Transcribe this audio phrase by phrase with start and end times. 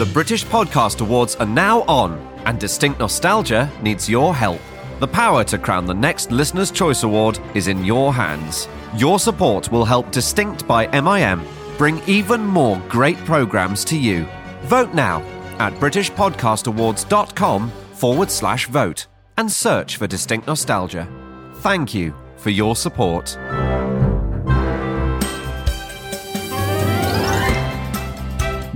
[0.00, 4.58] The British Podcast Awards are now on, and Distinct Nostalgia needs your help.
[4.98, 8.66] The power to crown the next Listener's Choice Award is in your hands.
[8.96, 11.42] Your support will help Distinct by MIM
[11.76, 14.26] bring even more great programmes to you.
[14.62, 15.20] Vote now
[15.58, 19.06] at BritishPodcastAwards.com forward slash vote
[19.36, 21.06] and search for Distinct Nostalgia.
[21.56, 23.36] Thank you for your support.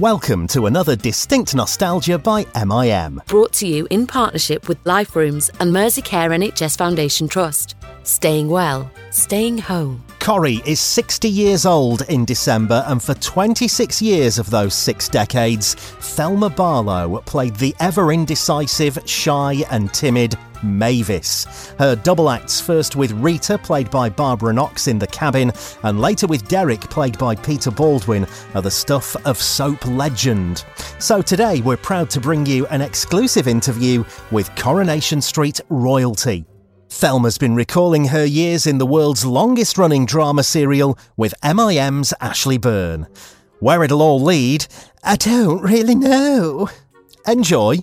[0.04, 3.22] Welcome to another Distinct Nostalgia by MIM.
[3.26, 7.74] Brought to you in partnership with Life Rooms and Merseycare NHS Foundation Trust.
[8.02, 10.04] Staying well, staying home.
[10.24, 15.74] Corrie is 60 years old in December, and for 26 years of those six decades,
[15.74, 21.74] Thelma Barlow played the ever indecisive, shy, and timid Mavis.
[21.78, 26.26] Her double acts first with Rita, played by Barbara Knox in The Cabin, and later
[26.26, 30.64] with Derek, played by Peter Baldwin, are the stuff of soap legend.
[31.00, 36.46] So today we're proud to bring you an exclusive interview with Coronation Street royalty.
[36.88, 42.58] Thelma's been recalling her years in the world's longest running drama serial with MIM's Ashley
[42.58, 43.06] Byrne.
[43.60, 44.66] Where it'll all lead,
[45.02, 46.68] I don't really know.
[47.26, 47.78] Enjoy.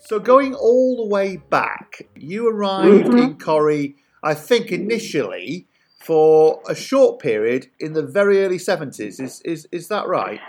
[0.00, 3.18] So going all the way back, you arrived Mm-hmm.
[3.18, 5.66] in Corrie, I think initially
[6.00, 9.18] for a short period in the very early seventies.
[9.20, 10.40] Is is is that right?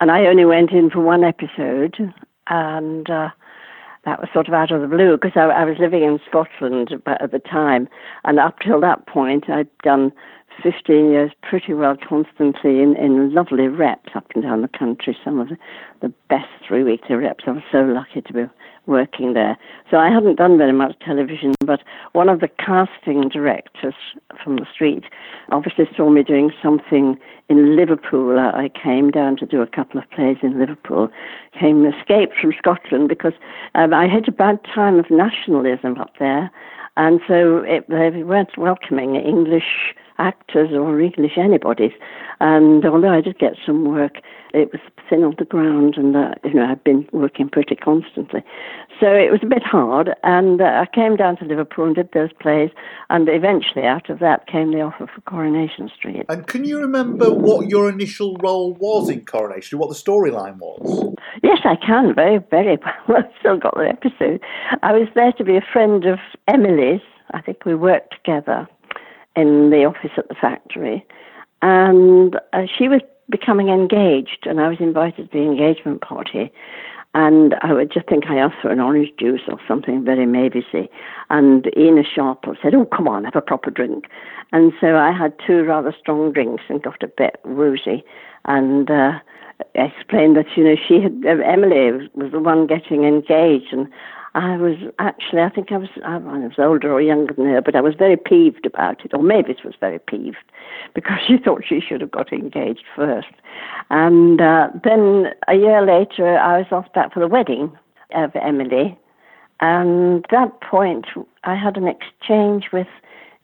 [0.00, 1.96] And I only went in for one episode,
[2.48, 3.30] and uh,
[4.04, 6.90] that was sort of out of the blue because I, I was living in Scotland
[7.06, 7.88] at the time,
[8.24, 10.12] and up till that point, I'd done
[10.62, 15.16] 15 years pretty well constantly in, in lovely reps up and down the country.
[15.24, 15.56] Some of the,
[16.00, 17.44] the best three weekly reps.
[17.46, 18.44] I was so lucky to be
[18.86, 19.56] working there.
[19.90, 21.80] So I hadn't done very much television, but
[22.12, 23.94] one of the casting directors
[24.42, 25.04] from the street
[25.50, 27.18] obviously saw me doing something
[27.52, 28.38] in Liverpool.
[28.38, 31.10] I came down to do a couple of plays in Liverpool,
[31.58, 33.34] came escaped from Scotland because
[33.74, 36.50] um, I had a bad time of nationalism up there.
[36.96, 41.92] And so it, they weren't welcoming English actors or English anybody's.
[42.40, 44.16] And although I did get some work,
[44.54, 48.42] it was thin on the ground, and uh, you know I've been working pretty constantly.
[49.00, 52.10] So it was a bit hard, and uh, I came down to Liverpool and did
[52.12, 52.70] those plays,
[53.10, 56.26] and eventually out of that came the offer for Coronation Street.
[56.28, 59.62] And can you remember what your initial role was in Coronation?
[59.62, 61.14] Street, What the storyline was?
[61.42, 63.18] Yes, I can very, very well.
[63.18, 64.40] I've still got the episode.
[64.82, 66.18] I was there to be a friend of
[66.48, 67.00] Emily's.
[67.32, 68.68] I think we worked together
[69.36, 71.04] in the office at the factory,
[71.62, 73.00] and uh, she was
[73.30, 76.52] becoming engaged, and I was invited to the engagement party.
[77.14, 80.88] And I would just think I asked for an orange juice or something very mavisy.
[81.28, 84.06] And Ena Sharples said, Oh, come on, have a proper drink.
[84.52, 88.02] And so I had two rather strong drinks and got a bit woozy.
[88.46, 89.18] And uh,
[89.74, 93.72] explained that, you know, she had, Emily was the one getting engaged.
[93.72, 93.88] And
[94.34, 97.76] I was actually, I think I was, I was older or younger than her, but
[97.76, 100.38] I was very peeved about it, or Mavis was very peeved
[100.94, 103.28] because she thought she should have got engaged first.
[103.90, 107.76] And uh, then a year later, I was asked back for the wedding
[108.14, 108.98] of Emily.
[109.60, 111.06] And at that point,
[111.44, 112.88] I had an exchange with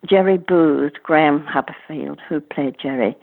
[0.08, 3.16] Jerry Booth, Graham Haberfield, who played Jerry.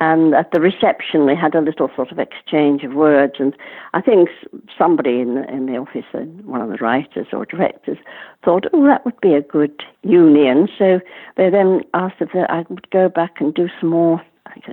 [0.00, 3.34] And at the reception, we had a little sort of exchange of words.
[3.40, 3.54] And
[3.94, 4.28] I think
[4.76, 7.98] somebody in the, in the office, uh, one of the writers or directors,
[8.44, 10.68] thought, oh, that would be a good union.
[10.78, 11.00] So
[11.36, 14.22] they then asked if I would go back and do some more,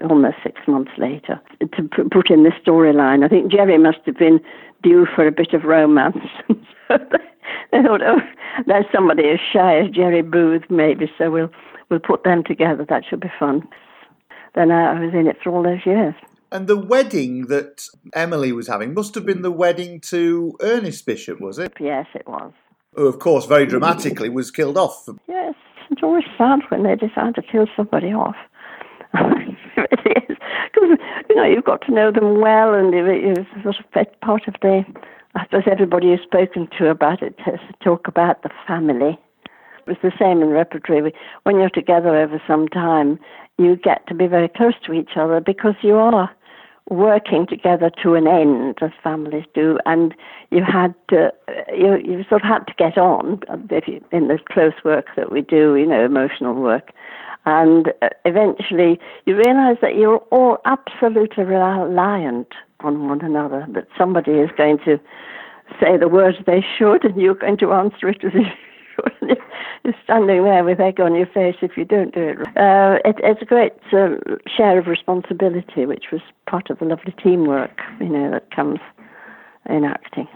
[0.07, 3.25] almost six months later, to put in this storyline.
[3.25, 4.39] I think Jerry must have been
[4.83, 6.17] due for a bit of romance.
[6.87, 6.99] so
[7.71, 8.19] they thought, oh,
[8.67, 11.49] there's somebody as shy as Jerry Booth, maybe, so we'll,
[11.89, 12.85] we'll put them together.
[12.87, 13.67] That should be fun
[14.55, 16.13] then I uh, I was in it for all those years.
[16.51, 21.41] And the wedding that Emily was having must have been the wedding to Ernest Bishop,
[21.41, 21.73] was it?
[21.79, 22.51] Yes, it was.
[22.93, 25.07] Who, of course, very dramatically was killed off.
[25.27, 25.55] Yes,
[25.89, 28.35] it's always sad when they decide to kill somebody off.
[29.13, 29.99] it
[30.29, 30.37] is.
[30.73, 30.97] Because,
[31.29, 34.55] you know, you've got to know them well, and it- it's sort of part of
[34.61, 34.85] the.
[35.35, 39.19] I suppose everybody you've spoken to about it has to talk about the family.
[39.87, 41.13] Was the same in repertory.
[41.43, 43.19] When you're together over some time,
[43.57, 46.29] you get to be very close to each other because you are
[46.89, 50.13] working together to an end, as families do, and
[50.51, 51.31] you had to,
[51.75, 53.39] you, you sort of had to get on
[54.11, 56.91] in the close work that we do, you know, emotional work.
[57.45, 64.31] And uh, eventually you realize that you're all absolutely reliant on one another, that somebody
[64.31, 64.99] is going to
[65.79, 68.47] say the words they should and you're going to answer it as if
[68.97, 69.35] you're-
[69.83, 72.39] you're standing there with egg on your face if you don't do it.
[72.57, 74.19] Uh, it it's a great um,
[74.55, 78.79] share of responsibility, which was part of the lovely teamwork, you know, that comes
[79.69, 80.27] in acting.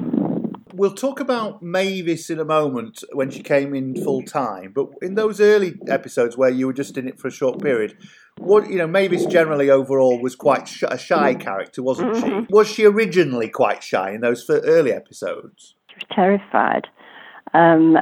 [0.73, 5.15] We'll talk about Mavis in a moment when she came in full time, but in
[5.15, 7.97] those early episodes where you were just in it for a short period,
[8.37, 12.39] what you know, Mavis generally overall was quite sh- a shy character, wasn't Mm-hmm.
[12.41, 12.45] she?
[12.53, 15.73] Was she originally quite shy in those early episodes?
[15.89, 16.87] She was terrified.
[17.53, 17.97] Um,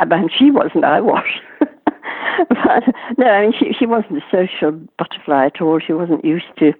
[0.00, 1.24] and she wasn't, I was.
[1.60, 2.84] but
[3.18, 5.80] no, I mean, she, she wasn't a social butterfly at all.
[5.80, 6.72] She wasn't used to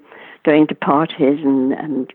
[0.45, 2.13] going to parties and, and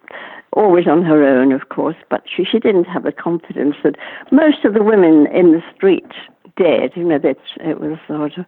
[0.54, 1.98] always on her own, of course.
[2.10, 3.96] But she, she didn't have the confidence that
[4.32, 6.12] most of the women in the street
[6.58, 6.94] did.
[6.96, 8.46] You know, that it was sort of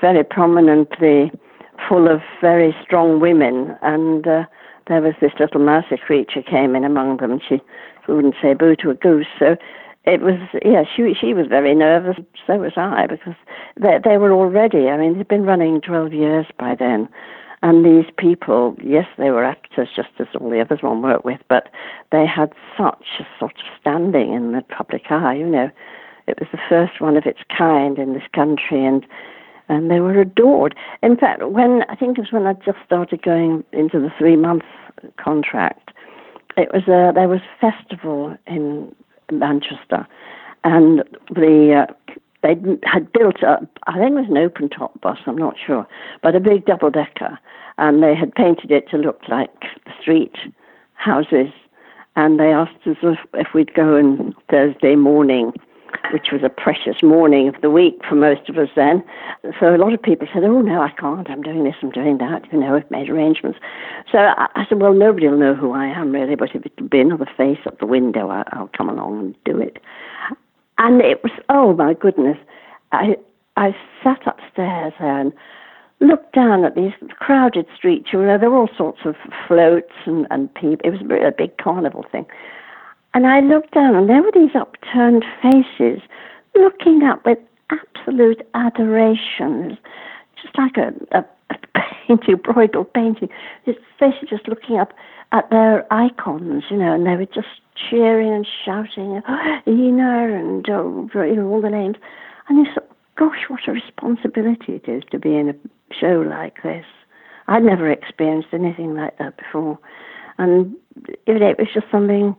[0.00, 1.30] very prominently
[1.88, 3.76] full of very strong women.
[3.82, 4.44] And uh,
[4.88, 7.40] there was this little mousy creature came in among them.
[7.46, 7.60] She,
[8.04, 9.26] she wouldn't say boo to a goose.
[9.38, 9.56] So
[10.06, 12.16] it was yeah she she was very nervous
[12.46, 13.34] so was i because
[13.76, 17.08] they they were already i mean they'd been running 12 years by then
[17.62, 21.40] and these people yes they were actors just as all the others one worked with
[21.48, 21.68] but
[22.12, 25.70] they had such a sort of standing in the public eye you know.
[26.28, 29.06] It was the first one of its kind in this country and
[29.68, 30.74] and they were adored.
[31.02, 34.36] In fact when i think it was when i just started going into the three
[34.36, 34.64] month
[35.18, 35.90] contract
[36.56, 38.94] it was a there was a festival in
[39.30, 40.06] Manchester,
[40.64, 41.02] and
[41.34, 41.92] the uh,
[42.42, 43.64] they had built up.
[43.86, 45.18] I think it was an open top bus.
[45.26, 45.86] I'm not sure,
[46.22, 47.38] but a big double decker,
[47.78, 50.36] and they had painted it to look like the street
[50.94, 51.48] houses.
[52.18, 55.52] And they asked us if, if we'd go on Thursday morning,
[56.12, 59.02] which was a precious morning of the week for most of us then.
[59.60, 61.28] So a lot of people said, "Oh no, I can't.
[61.30, 61.74] I'm doing this.
[61.82, 63.58] I'm doing that." You know, I've made arrangements.
[64.10, 66.88] So I, I said, "Well, nobody will know who I am really, but if it'll
[66.88, 69.78] be another face at the window, I, I'll come along and do it."
[70.78, 72.36] And it was, oh my goodness,
[72.92, 73.16] I
[73.56, 75.32] I sat upstairs and
[76.00, 78.08] looked down at these crowded streets.
[78.12, 79.16] You know, there were all sorts of
[79.48, 80.78] floats and and people.
[80.84, 82.26] It was a big carnival thing.
[83.16, 86.02] And I looked down, and there were these upturned faces
[86.54, 87.38] looking up with
[87.70, 89.78] absolute adoration,
[90.42, 93.30] just like a, a, a painting, broidal painting.
[93.64, 94.92] His faces just looking up
[95.32, 97.48] at their icons, you know, and they were just
[97.88, 99.22] cheering and shouting,
[99.66, 101.96] Ena, and uh, you know, all the names.
[102.50, 105.54] And you thought, gosh, what a responsibility it is to be in a
[105.98, 106.84] show like this.
[107.48, 109.78] I'd never experienced anything like that before.
[110.36, 110.76] And
[111.26, 112.36] it was just something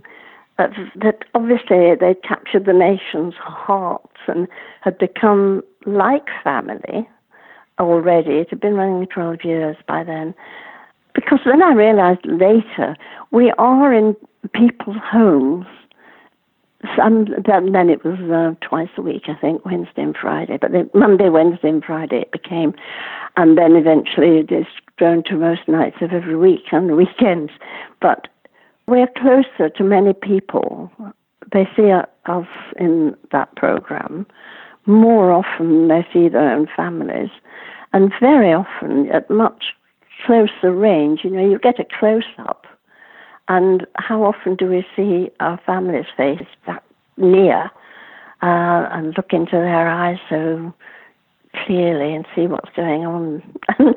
[0.57, 4.47] that, that obviously they captured the nation's hearts and
[4.81, 7.07] had become like family
[7.79, 8.37] already.
[8.37, 10.33] It had been running 12 years by then.
[11.13, 12.95] Because then I realized later,
[13.31, 14.15] we are in
[14.53, 15.65] people's homes.
[16.95, 20.57] Some, then it was uh, twice a week, I think, Wednesday and Friday.
[20.61, 22.73] But then Monday, Wednesday, and Friday it became.
[23.35, 24.67] And then eventually it is
[24.97, 27.51] grown to most nights of every week and weekends.
[27.99, 28.27] But
[28.87, 30.91] we're closer to many people.
[31.51, 32.47] They see us
[32.79, 34.25] in that program
[34.87, 37.29] more often they see their own families,
[37.93, 39.65] and very often at much
[40.25, 41.19] closer range.
[41.23, 42.65] You know, you get a close up,
[43.49, 46.83] and how often do we see our family's face that
[47.17, 47.69] near
[48.41, 50.73] uh, and look into their eyes so
[51.65, 53.43] clearly and see what's going on?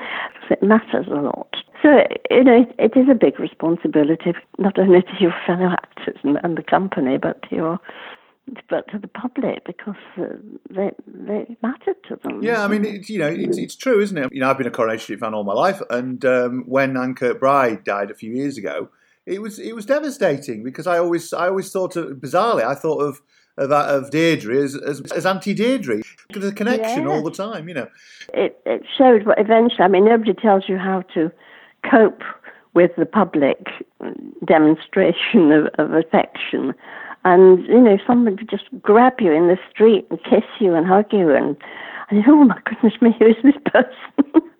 [0.50, 1.54] it matters a lot.
[1.82, 1.88] So,
[2.30, 6.38] you know, it, it is a big responsibility, not only to your fellow actors and,
[6.42, 7.80] and the company, but to your
[8.68, 10.24] but to the public because uh,
[10.70, 12.42] they they matter to them.
[12.42, 14.32] Yeah, I mean, it's, you know, it's, it's true, isn't it?
[14.32, 17.14] You know, I've been a Coronation Street fan all my life, and um, when Anne
[17.14, 18.90] Kirkbride died a few years ago,
[19.24, 23.00] it was it was devastating because I always I always thought of bizarrely I thought
[23.00, 23.20] of
[23.56, 26.00] of, of Deirdre as, as, as Auntie Deirdre.
[26.30, 27.88] There's a connection all the time, you know.
[28.32, 31.30] it, it showed what eventually, I mean, nobody tells you how to
[31.88, 32.22] cope
[32.74, 33.66] with the public
[34.46, 36.72] demonstration of, of affection.
[37.24, 40.86] And, you know, someone would just grab you in the street and kiss you and
[40.86, 41.56] hug you, and,
[42.10, 44.42] and oh my goodness me, who's this person?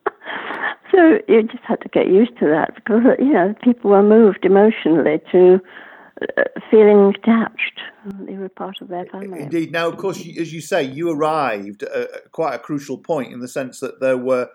[0.91, 4.45] so you just had to get used to that because, you know, people were moved
[4.45, 5.61] emotionally to
[6.37, 7.81] uh, feeling attached.
[8.27, 9.41] They were part of their family.
[9.41, 9.73] Indeed.
[9.73, 13.49] Now, of course, as you say, you arrived at quite a crucial point in the
[13.49, 14.51] sense that there were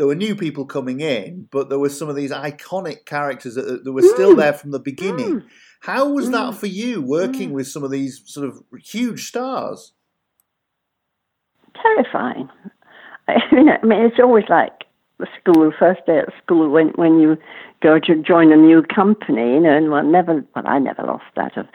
[0.00, 3.84] there were new people coming in, but there were some of these iconic characters that,
[3.84, 4.38] that were still mm.
[4.38, 5.42] there from the beginning.
[5.42, 5.44] Mm.
[5.80, 6.54] How was that mm.
[6.54, 9.92] for you, working with some of these sort of huge stars?
[11.82, 12.48] terrifying.
[13.28, 14.72] I mean, I mean, it's always like
[15.18, 17.36] the school first day at school when when you
[17.82, 20.42] go to join a new company, you know, and one never.
[20.54, 21.66] Well, I never lost that of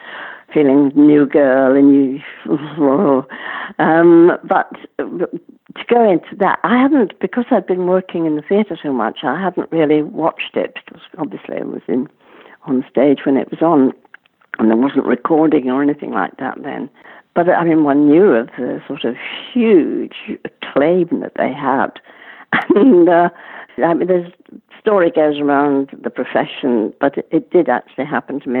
[0.52, 2.20] feeling new girl and you.
[3.78, 8.78] um, but to go into that, I hadn't because I'd been working in the theatre
[8.82, 9.18] so much.
[9.22, 12.08] I hadn't really watched it because obviously I was in
[12.64, 13.92] on stage when it was on.
[14.58, 16.90] and there wasn't recording or anything like that then.
[17.34, 19.14] But I mean, one knew of the sort of
[19.52, 21.90] huge acclaim that they had,
[22.74, 23.28] and uh,
[23.84, 24.32] I mean, there's
[24.80, 28.60] story goes around the profession, but it, it did actually happen to me.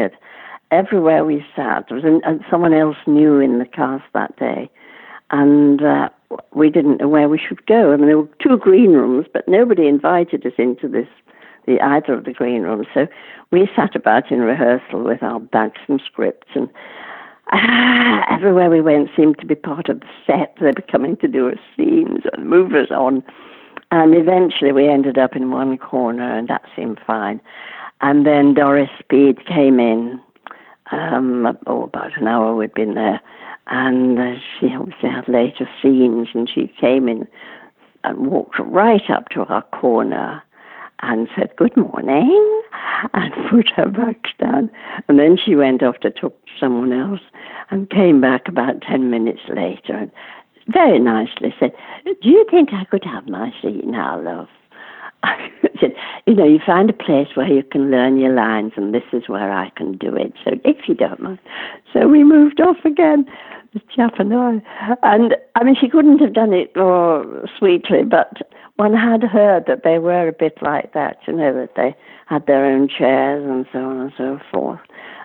[0.70, 4.68] Everywhere we sat, there was an, uh, someone else new in the cast that day,
[5.30, 6.08] and uh,
[6.54, 7.92] we didn't know where we should go.
[7.92, 11.08] I mean, there were two green rooms, but nobody invited us into this,
[11.66, 12.86] the either of the green rooms.
[12.94, 13.06] So
[13.52, 16.68] we sat about in rehearsal with our bags and scripts, and
[17.52, 20.56] ah, everywhere we went seemed to be part of the set.
[20.60, 23.22] They were coming to do us scenes and move us on.
[23.92, 27.40] And eventually we ended up in one corner, and that seemed fine.
[28.00, 30.20] And then Doris Speed came in.
[30.92, 33.20] Um, oh, about an hour we'd been there,
[33.66, 37.26] and uh, she obviously had later scenes, and she came in
[38.04, 40.42] and walked right up to our corner
[41.00, 42.62] and said good morning
[43.14, 44.70] and put her back down.
[45.08, 47.20] And then she went off to talk to someone else
[47.70, 50.10] and came back about 10 minutes later and
[50.68, 51.72] very nicely said,
[52.04, 54.48] Do you think I could have my seat now, love?
[55.80, 55.94] Said,
[56.26, 59.28] You know, you find a place where you can learn your lines, and this is
[59.28, 60.32] where I can do it.
[60.44, 61.38] So if you don't mind.
[61.92, 63.26] So we moved off again,
[63.74, 64.62] the chap and I.
[65.02, 69.82] And I mean, she couldn't have done it more sweetly, but one had heard that
[69.84, 71.94] they were a bit like that, you know, that they
[72.26, 74.80] had their own chairs and so on and so forth.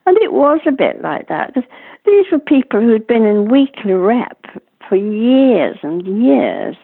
[0.05, 1.69] And it was a bit like that because
[2.05, 4.45] these were people who'd been in weekly rep
[4.87, 6.75] for years and years.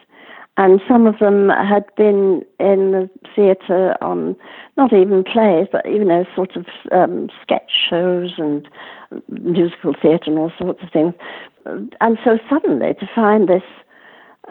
[0.58, 4.34] And some of them had been in the theatre on
[4.76, 8.68] not even plays, but you know, sort of um, sketch shows and
[9.28, 11.14] musical theatre and all sorts of things.
[11.64, 13.62] And so suddenly to find this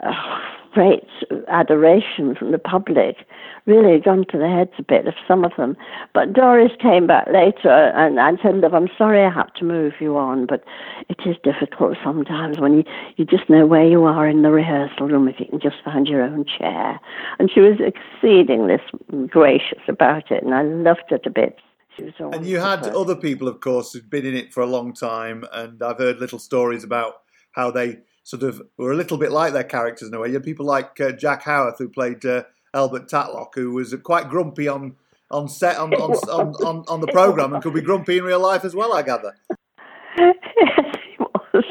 [0.02, 0.40] uh,
[0.72, 1.04] great
[1.48, 3.16] adoration from the public
[3.68, 5.76] really gone to the heads a bit of some of them.
[6.14, 9.92] But Doris came back later and, and said, Look, I'm sorry I had to move
[10.00, 10.64] you on, but
[11.08, 12.84] it is difficult sometimes when you,
[13.16, 16.06] you just know where you are in the rehearsal room if you can just find
[16.06, 16.98] your own chair.
[17.38, 18.78] And she was exceedingly
[19.28, 21.58] gracious about it, and I loved it a bit.
[21.98, 25.44] And you had other people, of course, who'd been in it for a long time,
[25.52, 27.14] and I've heard little stories about
[27.52, 27.98] how they
[28.28, 30.28] sort of were a little bit like their characters in a way.
[30.28, 32.42] You had people like uh, Jack Howarth, who played uh,
[32.74, 34.96] Albert Tatlock, who was quite grumpy on
[35.30, 38.40] on set on on, on, on, on, the program and could be grumpy in real
[38.40, 38.92] life as well.
[38.92, 39.34] I gather.
[40.18, 40.34] Yes,
[41.08, 41.64] he was.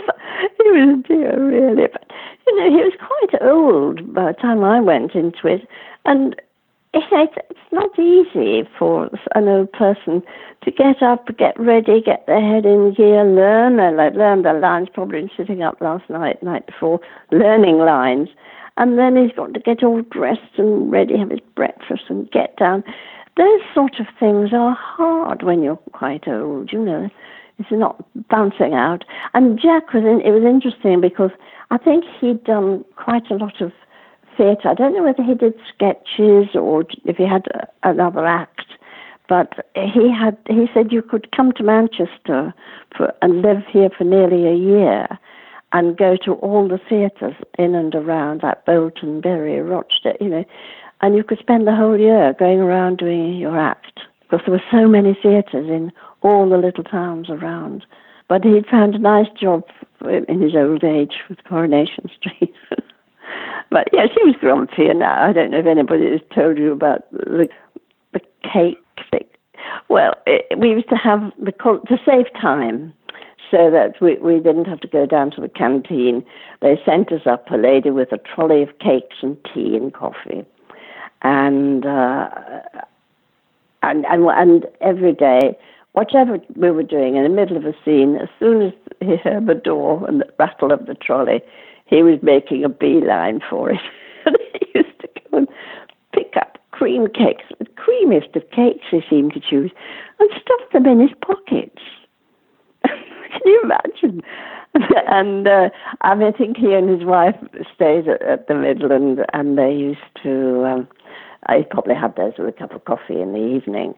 [0.57, 1.87] He was dear, really.
[1.91, 2.07] But
[2.47, 5.61] you know, he was quite old by the time I went into it,
[6.05, 6.35] and
[7.11, 10.21] it's not easy for an old person
[10.63, 13.79] to get up, get ready, get their head in gear, learn.
[13.79, 16.99] I learned the lines probably sitting up last night, night before,
[17.31, 18.29] learning lines.
[18.77, 22.55] And then he's got to get all dressed and ready, have his breakfast and get
[22.57, 22.83] down.
[23.35, 27.09] Those sort of things are hard when you're quite old, you know.
[27.59, 29.03] It's not bouncing out.
[29.33, 31.31] And Jack was in, it was interesting because
[31.71, 33.71] I think he'd done quite a lot of
[34.37, 34.69] theatre.
[34.69, 37.47] I don't know whether he did sketches or if he had
[37.83, 38.65] another act,
[39.27, 40.37] but he had.
[40.47, 42.53] He said you could come to Manchester
[42.95, 45.07] for, and live here for nearly a year,
[45.73, 50.45] and go to all the theatres in and around, like Bolton, Bury, Rochdale, you know,
[51.01, 54.63] and you could spend the whole year going around doing your act because there were
[54.71, 55.91] so many theatres in
[56.21, 57.85] all the little towns around.
[58.27, 59.63] But he'd found a nice job
[60.05, 62.53] in his old age with Coronation Street.
[63.69, 67.09] But yeah, she was grumpy, and I don't know if anybody has told you about
[67.11, 67.49] the
[68.13, 68.77] the cake
[69.11, 69.25] thing.
[69.89, 72.93] Well, it, we used to have the to save time,
[73.51, 76.25] so that we we didn't have to go down to the canteen.
[76.61, 80.45] They sent us up a lady with a trolley of cakes and tea and coffee,
[81.21, 82.29] and uh,
[83.83, 85.57] and and and every day
[85.97, 89.47] whatever we were doing in the middle of a scene, as soon as he heard
[89.47, 91.41] the door and the rattle of the trolley,
[91.87, 93.79] he was making a beeline for it.
[94.25, 95.47] and he used to go and
[96.13, 99.71] pick up cream cakes, the creamiest of cakes he seemed to choose,
[100.19, 101.81] and stuff them in his pockets.
[102.85, 104.21] Can you imagine?
[105.07, 105.69] and uh,
[106.01, 107.35] I, mean, I think he and his wife
[107.73, 110.65] stayed at, at the Midland, and they used to.
[110.65, 110.87] Um,
[111.45, 113.93] I probably had those with a cup of coffee in the evening.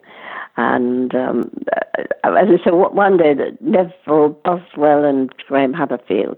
[0.56, 6.36] And um, uh, as I said, one day, Neville Buswell and Graham Haberfield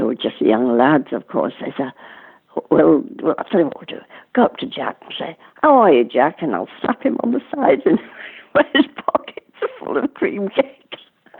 [0.00, 1.92] who were just young lads, of course, they said,
[2.70, 4.04] well, well, I'll tell you what we'll do.
[4.34, 6.36] Go up to Jack and say, how are you, Jack?
[6.40, 7.98] And I'll slap him on the sides and
[8.74, 10.98] his pockets are full of cream cakes.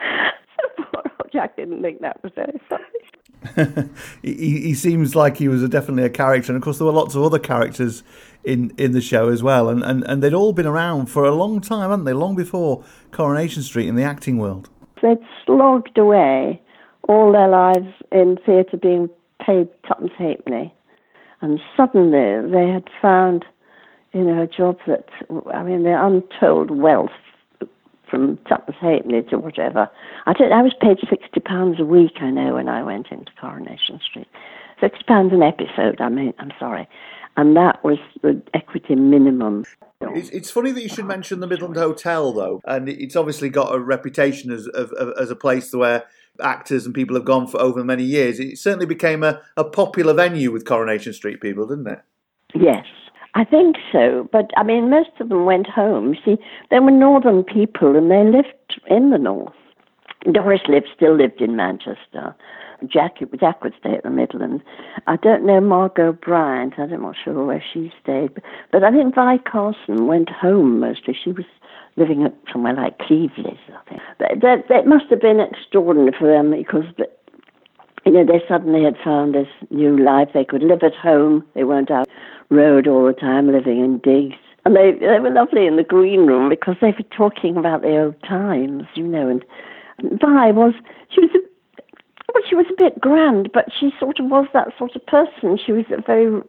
[0.57, 3.89] so poor old Jack didn't think that was very funny.
[4.23, 6.93] he, he seems like he was a, definitely a character, and of course there were
[6.93, 8.03] lots of other characters
[8.45, 11.35] in, in the show as well, and, and, and they'd all been around for a
[11.35, 12.13] long time, hadn't they?
[12.13, 14.69] Long before Coronation Street in the acting world.
[15.01, 16.61] They'd slogged away
[17.09, 19.09] all their lives in theatre being
[19.45, 20.75] paid tuppence halfpenny.
[21.41, 23.45] And suddenly they had found,
[24.13, 25.07] you know, a job that,
[25.53, 27.11] I mean, the untold wealth
[28.11, 29.89] from tuppence halfpenny to whatever.
[30.27, 34.29] I, I was paid £60 a week, I know, when I went into Coronation Street.
[34.83, 36.89] £60 an episode, I mean, I'm sorry.
[37.37, 39.65] And that was the equity minimum.
[40.01, 43.75] It's, it's funny that you should mention the Midland Hotel, though, and it's obviously got
[43.75, 46.05] a reputation as of, of, as a place where
[46.41, 48.41] actors and people have gone for over many years.
[48.41, 52.01] It certainly became a, a popular venue with Coronation Street people, didn't it?
[52.55, 52.87] Yes,
[53.35, 54.29] I think so.
[54.33, 56.17] But I mean, most of them went home.
[56.25, 56.37] See,
[56.71, 59.55] they were northern people and they lived in the north.
[60.33, 62.35] Doris lived, still lived in Manchester.
[62.87, 64.63] Jack, Jack would stay at the Midlands.
[65.07, 66.75] I don't know Margot Bryant.
[66.79, 68.35] I'm not sure where she stayed.
[68.35, 71.17] But, but I think Vi Carson went home mostly.
[71.23, 71.45] She was
[71.97, 74.01] living at somewhere like Cleveleys, I think.
[74.19, 76.85] But that, that must have been extraordinary for them because,
[78.05, 80.29] you know, they suddenly had found this new life.
[80.33, 81.45] They could live at home.
[81.55, 82.09] They weren't out
[82.51, 84.37] road all the time, living in digs.
[84.65, 87.97] And they, they were lovely in the green room because they were talking about the
[87.97, 89.29] old times, you know.
[89.29, 89.45] And
[90.21, 90.75] Vi was,
[91.09, 91.31] she was
[92.35, 95.59] well, she was a bit grand, but she sort of was that sort of person.
[95.65, 96.43] She was a very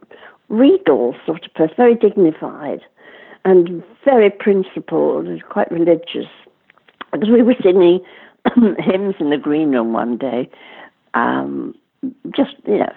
[0.48, 2.80] regal sort of person, very dignified
[3.44, 6.28] and very principled and quite religious.
[7.12, 8.00] Because we were singing
[8.78, 10.50] hymns in the green room one day,
[11.14, 11.74] um,
[12.34, 12.92] just, you know,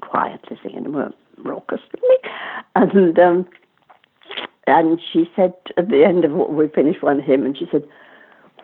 [0.00, 2.00] quietly singing, weren't raucously.
[2.74, 3.46] And, um,
[4.66, 7.86] and she said at the end of what we finished one hymn, and she said,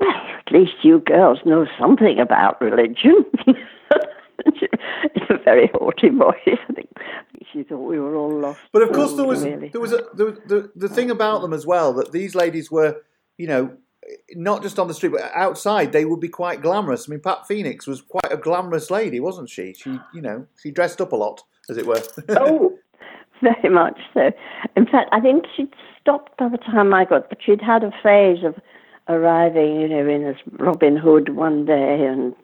[0.01, 3.25] well, at least you girls know something about religion.
[4.45, 6.35] It's a very haughty voice.
[6.47, 6.89] I think
[7.53, 8.61] she thought we were all lost.
[8.73, 9.69] But of course, there was really.
[9.69, 13.03] there was a, the, the the thing about them as well that these ladies were,
[13.37, 13.77] you know,
[14.31, 15.93] not just on the street but outside.
[15.93, 17.09] They would be quite glamorous.
[17.09, 19.75] I mean, Pat Phoenix was quite a glamorous lady, wasn't she?
[19.75, 22.03] She, you know, she dressed up a lot, as it were.
[22.31, 22.77] oh,
[23.43, 24.31] very much so.
[24.77, 27.93] In fact, I think she'd stopped by the time I got, but she'd had a
[28.03, 28.55] phase of
[29.09, 32.35] arriving, you know, in as Robin Hood one day and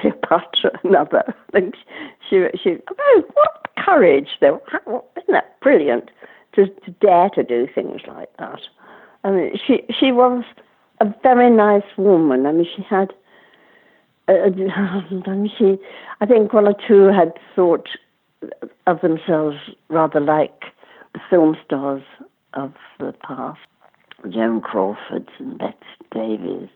[0.00, 1.34] Cleopatra another.
[1.52, 1.74] And
[2.28, 4.60] she, she, oh, what courage, though!
[4.86, 6.10] Isn't that brilliant
[6.54, 8.60] to, to dare to do things like that?
[9.24, 10.44] I mean, she she was
[11.00, 12.46] a very nice woman.
[12.46, 13.12] I mean, she had.
[14.28, 14.32] Uh,
[14.76, 15.78] I mean, she,
[16.20, 17.88] I think one or two had thought
[18.86, 19.56] of themselves
[19.88, 20.64] rather like
[21.14, 22.02] the film stars
[22.54, 23.60] of the past.
[24.30, 25.76] Joan Crawford and Bette
[26.12, 26.70] Davis.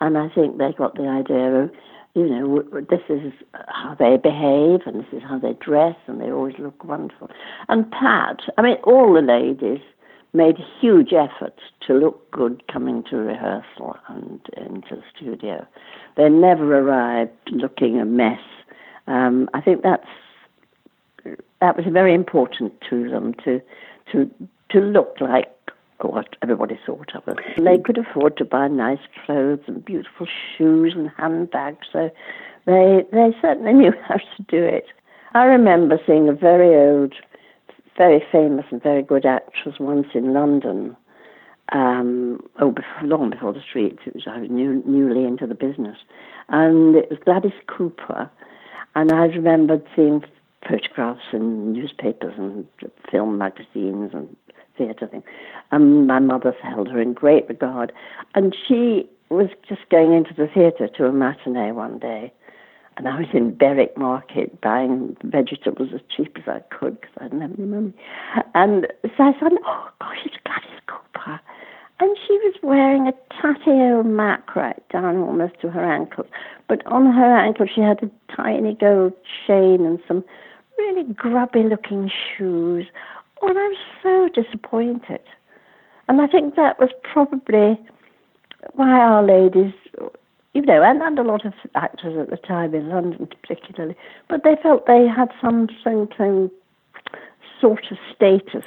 [0.00, 1.70] and I think they got the idea of,
[2.14, 3.32] you know, this is
[3.68, 7.28] how they behave and this is how they dress and they always look wonderful.
[7.68, 9.80] And Pat, I mean, all the ladies
[10.32, 15.66] made huge efforts to look good coming to rehearsal and into the studio.
[16.16, 18.40] They never arrived looking a mess.
[19.06, 20.06] Um, I think that's
[21.60, 23.60] that was very important to them to
[24.12, 24.30] to
[24.70, 25.50] to look like
[26.06, 27.36] what everybody thought of us.
[27.56, 32.10] They could afford to buy nice clothes and beautiful shoes and handbags, so
[32.66, 34.86] they they certainly knew how to do it.
[35.34, 37.14] I remember seeing a very old,
[37.96, 40.96] very famous and very good actress once in London.
[41.72, 45.54] Um, oh, before, long before the streets, it was I was new, newly into the
[45.54, 45.98] business,
[46.48, 48.30] and it was Gladys Cooper,
[48.94, 50.24] and I remembered seeing
[50.66, 52.66] photographs in newspapers and
[53.10, 54.34] film magazines and
[54.78, 55.22] theatre thing.
[55.72, 57.92] And my mother held her in great regard.
[58.34, 62.32] And she was just going into the theatre to a matinee one day.
[62.96, 67.24] And I was in Berwick Market buying vegetables as cheap as I could because I
[67.24, 67.94] didn't have any money.
[68.54, 71.40] And so I said, oh, gosh, it's Gladys Cooper.
[72.00, 76.26] And she was wearing a tatty old mac right down almost to her ankles.
[76.68, 79.12] But on her ankle, she had a tiny gold
[79.46, 80.24] chain and some
[80.76, 82.86] really grubby looking shoes.
[83.42, 85.20] Well, I was so disappointed.
[86.08, 87.78] And I think that was probably
[88.72, 89.74] why Our Ladies,
[90.54, 93.94] you know, and, and a lot of actors at the time in London particularly,
[94.28, 96.50] but they felt they had some certain
[97.60, 98.64] sort of status.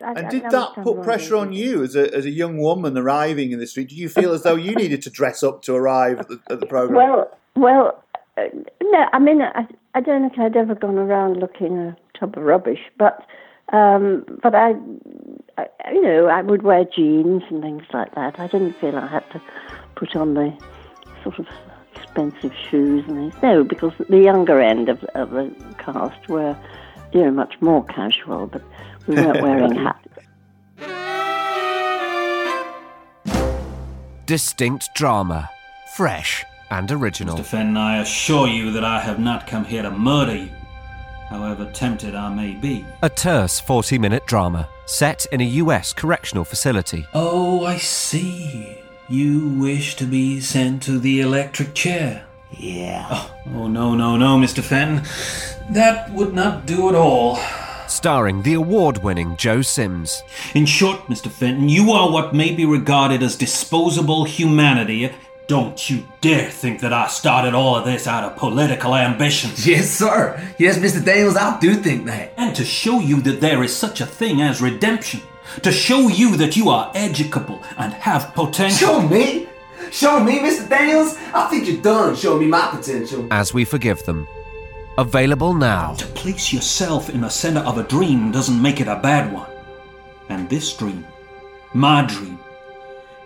[0.00, 3.50] I, and did that put pressure on you as a, as a young woman arriving
[3.50, 3.88] in the street?
[3.88, 6.60] Did you feel as though you needed to dress up to arrive at the, at
[6.60, 6.96] the program?
[6.96, 8.04] Well, well,
[8.36, 8.44] uh,
[8.80, 9.06] no.
[9.12, 12.78] I mean, I, I don't think I'd ever gone around looking a tub of rubbish,
[12.96, 13.26] but
[13.72, 14.74] um, but I,
[15.56, 18.38] I, you know, I would wear jeans and things like that.
[18.38, 19.40] I didn't feel I had to
[19.94, 20.56] put on the
[21.22, 21.46] sort of
[21.94, 23.42] expensive shoes and things.
[23.42, 26.56] No, because the younger end of, of the cast were,
[27.12, 28.62] you know, much more casual, but
[29.06, 30.04] we weren't wearing hats.
[34.26, 35.48] Distinct drama
[35.98, 37.36] fresh, and original.
[37.36, 37.44] Mr.
[37.44, 40.50] Fenn, I assure you that I have not come here to murder you,
[41.28, 42.84] however tempted I may be.
[43.02, 47.06] A terse 40 minute drama set in a US correctional facility.
[47.14, 48.78] Oh, I see.
[49.08, 52.26] You wish to be sent to the electric chair.
[52.50, 53.06] Yeah.
[53.10, 54.62] Oh, oh no, no, no, Mr.
[54.62, 55.02] Fenn.
[55.70, 57.38] That would not do at all.
[57.86, 60.22] Starring the award winning Joe Sims.
[60.54, 61.30] In short, Mr.
[61.30, 65.10] Fenton, you are what may be regarded as disposable humanity.
[65.48, 69.50] Don't you dare think that I started all of this out of political ambition.
[69.56, 70.38] Yes, sir.
[70.58, 71.02] Yes, Mr.
[71.02, 72.34] Daniels, I do think that.
[72.36, 75.22] And to show you that there is such a thing as redemption.
[75.62, 78.78] To show you that you are educable and have potential.
[78.88, 79.48] Show me?
[79.90, 80.68] Show me, Mr.
[80.68, 81.16] Daniels?
[81.32, 83.26] I think you're done showing me my potential.
[83.30, 84.28] As we forgive them.
[84.98, 85.94] Available now.
[85.94, 89.48] To place yourself in the center of a dream doesn't make it a bad one.
[90.28, 91.06] And this dream,
[91.72, 92.38] my dream,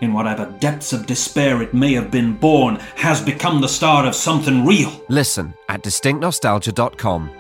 [0.02, 4.14] in whatever depths of despair it may have been born, has become the star of
[4.14, 5.02] something real.
[5.08, 7.30] Listen at distinctnostalgia.com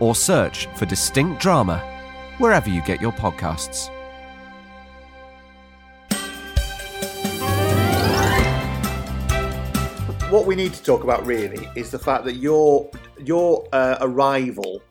[0.00, 1.78] or search for Distinct Drama
[2.38, 3.90] wherever you get your podcasts.
[10.30, 12.90] what we need to talk about really is the fact that your
[13.24, 14.82] your uh, arrival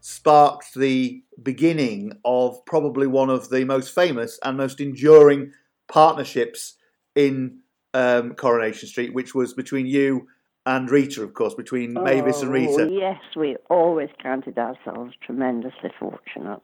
[0.00, 5.52] sparked the beginning of probably one of the most famous and most enduring
[5.90, 6.76] partnerships
[7.14, 7.58] in
[7.92, 10.28] um, Coronation Street, which was between you
[10.66, 12.82] and Rita, of course, between Mavis and Rita.
[12.82, 16.62] Oh, yes, we always counted ourselves tremendously fortunate.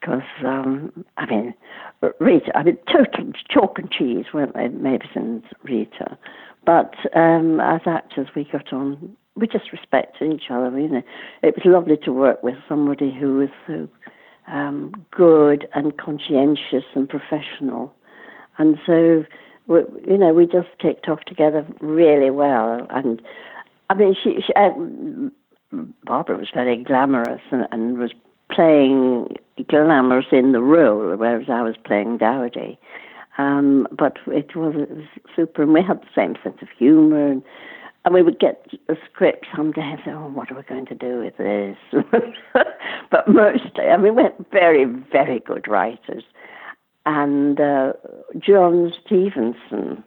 [0.00, 1.54] Because, um, I mean,
[2.20, 6.18] Rita, I mean, total chalk and cheese, weren't they, Mavis and Rita?
[6.66, 9.16] But um, as actors, we got on.
[9.36, 10.78] We just respected each other.
[10.78, 11.02] You know,
[11.42, 13.88] it was lovely to work with somebody who was so
[14.48, 17.94] um, good and conscientious and professional,
[18.58, 19.24] and so
[19.66, 22.86] we, you know we just kicked off together really well.
[22.90, 23.20] And
[23.90, 24.70] I mean, she, she uh,
[26.04, 28.12] Barbara was very glamorous and, and was
[28.50, 29.36] playing
[29.68, 32.78] glamorous in the role, whereas I was playing dowdy.
[33.38, 37.32] Um, but it was, it was, super, and we had the same sense of humour.
[37.32, 37.42] And,
[38.04, 40.94] and we would get a script someday and say, oh, what are we going to
[40.94, 41.76] do with this?
[43.10, 46.24] but mostly, I mean, we're very, very good writers.
[47.06, 47.92] And uh,
[48.38, 50.02] John Stevenson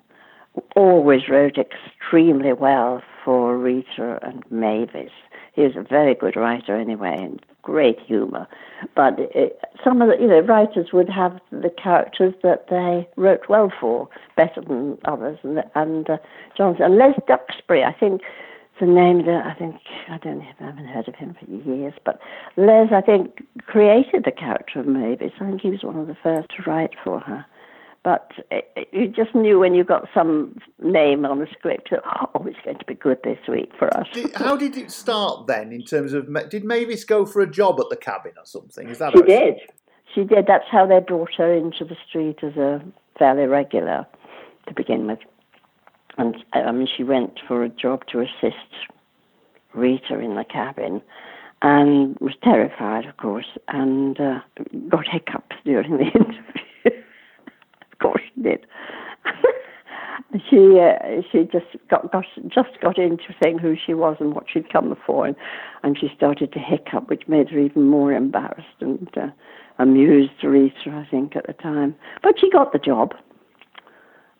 [0.75, 5.11] always wrote extremely well for Rita and Mavis.
[5.53, 8.47] He was a very good writer anyway, and great humour.
[8.95, 13.47] But it, some of the you know writers would have the characters that they wrote
[13.47, 15.39] well for, better than others.
[15.43, 16.17] And, and uh,
[16.57, 18.21] Johnson and Les Duxbury, I think
[18.79, 19.75] the name that I think
[20.09, 22.19] I don't have I haven't heard of him for years, but
[22.57, 25.31] Les I think created the character of Mavis.
[25.39, 27.45] I think he was one of the first to write for her.
[28.03, 32.57] But it, you just knew when you got some name on the script, oh, it's
[32.63, 34.07] going to be good this week for us.
[34.13, 35.73] Did, how did it start then?
[35.73, 38.89] In terms of, did Mavis go for a job at the cabin or something?
[38.89, 39.55] Is that she did?
[40.15, 40.47] She did.
[40.47, 42.81] That's how they brought her into the street as a
[43.17, 44.07] fairly regular
[44.67, 45.19] to begin with.
[46.19, 46.35] And
[46.71, 48.89] mean, she went for a job to assist
[49.73, 51.01] Rita in the cabin
[51.61, 54.39] and was terrified, of course, and uh,
[54.89, 56.59] got hiccups during the interview
[57.99, 58.65] of course she did.
[60.49, 64.45] she uh, she just got, got just got into saying who she was and what
[64.51, 65.35] she'd come for, and,
[65.83, 69.27] and she started to hiccup, which made her even more embarrassed and uh,
[69.77, 71.95] amused Rita, I think, at the time.
[72.23, 73.13] But she got the job,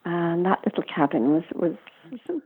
[0.05, 1.75] and that little cabin was was.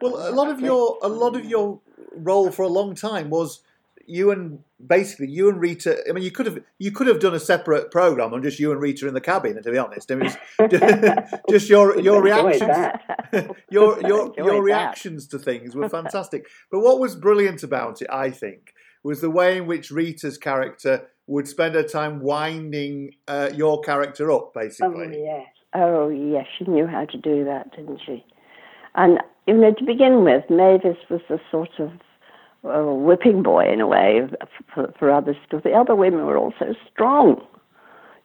[0.02, 1.80] Well, a lot of your a lot of your
[2.16, 3.64] role for a long time was
[4.06, 6.04] you and basically you and Rita.
[6.08, 8.72] I mean, you could have you could have done a separate program on just you
[8.72, 9.62] and Rita in the cabin.
[9.62, 10.32] To be honest, I mean,
[11.50, 16.46] just your your reactions, your your your reactions to things were fantastic.
[16.72, 21.08] But what was brilliant about it, I think, was the way in which Rita's character
[21.26, 25.08] would spend her time winding uh, your character up, basically.
[25.08, 28.26] Oh yes, oh yes, she knew how to do that, didn't she?
[28.96, 31.92] And you know, to begin with, Mavis was the sort of
[32.64, 34.22] a whipping boy in a way
[34.74, 37.42] for, for others because the other women were all so strong,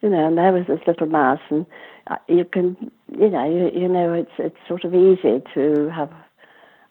[0.01, 0.27] you know.
[0.27, 1.65] And there was this little mouse, and
[2.07, 6.11] uh, you can, you know, you, you know, it's it's sort of easy to have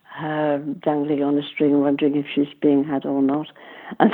[0.03, 3.47] her dangling on a string, wondering if she's being had or not.
[3.99, 4.11] And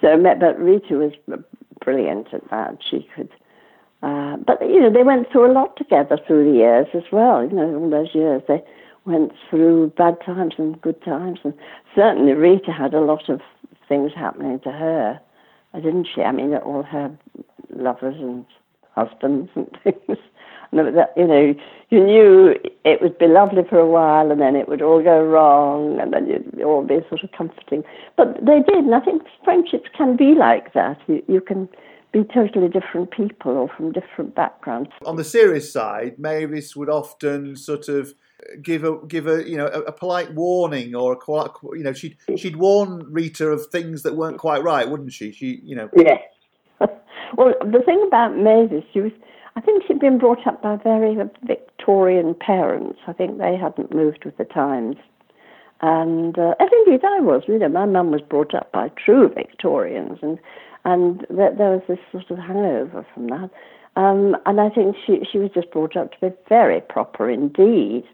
[0.00, 1.12] so, but Rita was
[1.84, 2.78] brilliant at that.
[2.90, 3.28] She could.
[4.04, 7.42] Uh, but you know, they went through a lot together through the years as well.
[7.42, 8.62] You know, all those years they
[9.06, 11.38] went through bad times and good times.
[11.42, 11.54] And
[11.94, 13.40] certainly Rita had a lot of
[13.88, 15.18] things happening to her,
[15.74, 16.20] didn't she?
[16.20, 17.16] I mean, all her
[17.74, 18.44] lovers and
[18.94, 20.18] husbands and things.
[20.72, 21.54] You know,
[21.90, 25.24] you knew it would be lovely for a while, and then it would all go
[25.24, 27.84] wrong, and then you'd all be sort of comforting.
[28.16, 30.98] But they did, and I think friendships can be like that.
[31.06, 31.68] You, you can
[32.14, 34.88] be totally different people or from different backgrounds.
[35.04, 38.14] On the serious side, Mavis would often sort of
[38.62, 42.16] give a give a you know a, a polite warning or a you know she'd
[42.36, 45.32] she'd warn Rita of things that weren't quite right, wouldn't she?
[45.32, 45.90] She you know.
[45.96, 46.20] Yes.
[47.36, 49.12] well, the thing about Mavis, she was.
[49.56, 52.98] I think she'd been brought up by very Victorian parents.
[53.06, 54.96] I think they hadn't moved with the times.
[55.80, 59.28] And uh, as indeed I was, you know, my mum was brought up by true
[59.28, 60.38] Victorians, and
[60.84, 63.50] and th- there was this sort of hangover from that.
[63.96, 68.04] Um, and I think she she was just brought up to be very proper indeed.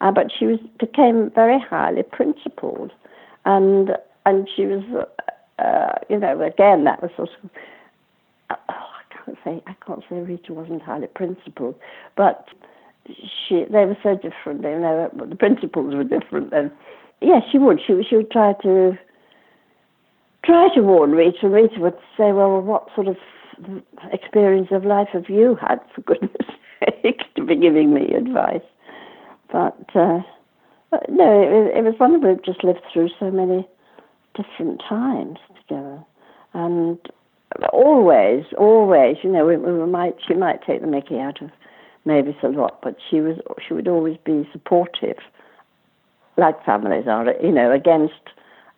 [0.00, 2.92] Uh, but she was became very highly principled,
[3.44, 3.90] and
[4.26, 5.06] and she was,
[5.58, 7.50] uh, you know, again that was sort of.
[8.50, 11.74] Oh, I can't say I can't say Rita wasn't highly principled,
[12.16, 12.48] but
[13.06, 14.62] she they were so different.
[14.62, 16.50] You know, the principles were different.
[16.50, 16.70] then.
[17.20, 17.80] yes, she would.
[17.84, 18.98] She she would try to
[20.44, 21.48] try to warn Rita.
[21.48, 23.16] Rita would say, "Well, what sort of
[24.12, 26.32] experience of life have you had, for goodness
[27.02, 28.62] sake, to be giving me advice?"
[29.50, 30.20] But uh,
[31.08, 32.34] no, it, it was wonderful.
[32.34, 33.68] We just lived through so many
[34.34, 36.04] different times together,
[36.52, 36.98] and
[37.72, 41.50] always, always, you know, we, we might she might take the Mickey out of
[42.04, 45.18] Mavis a lot, but she was she would always be supportive,
[46.36, 48.14] like families are, you know, against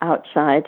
[0.02, 0.66] outside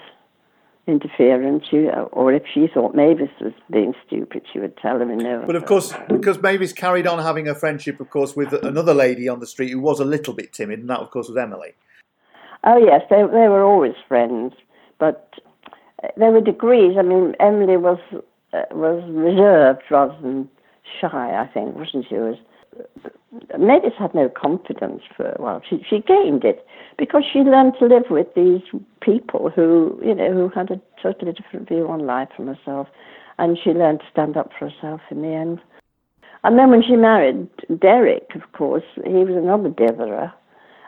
[0.88, 1.64] interference.
[1.70, 5.10] She, or if she thought Mavis was being stupid, she would tell him.
[5.10, 5.44] In no.
[5.46, 9.28] But of course, because Mavis carried on having a friendship, of course, with another lady
[9.28, 11.74] on the street who was a little bit timid, and that, of course, was Emily.
[12.64, 14.54] Oh yes, they they were always friends,
[14.98, 15.32] but
[16.16, 16.96] there were degrees.
[16.98, 17.98] I mean, Emily was
[18.52, 20.48] uh, was reserved rather than
[21.00, 21.40] shy.
[21.40, 22.16] I think, wasn't she?
[22.16, 22.38] Was
[23.58, 25.62] Mavis had no confidence for a while.
[25.68, 28.62] She, she gained it because she learned to live with these
[29.00, 32.88] people who, you know, who had a totally different view on life from herself,
[33.38, 35.60] and she learned to stand up for herself in the end.
[36.44, 37.48] And then when she married
[37.80, 40.32] Derek, of course, he was another ditherer,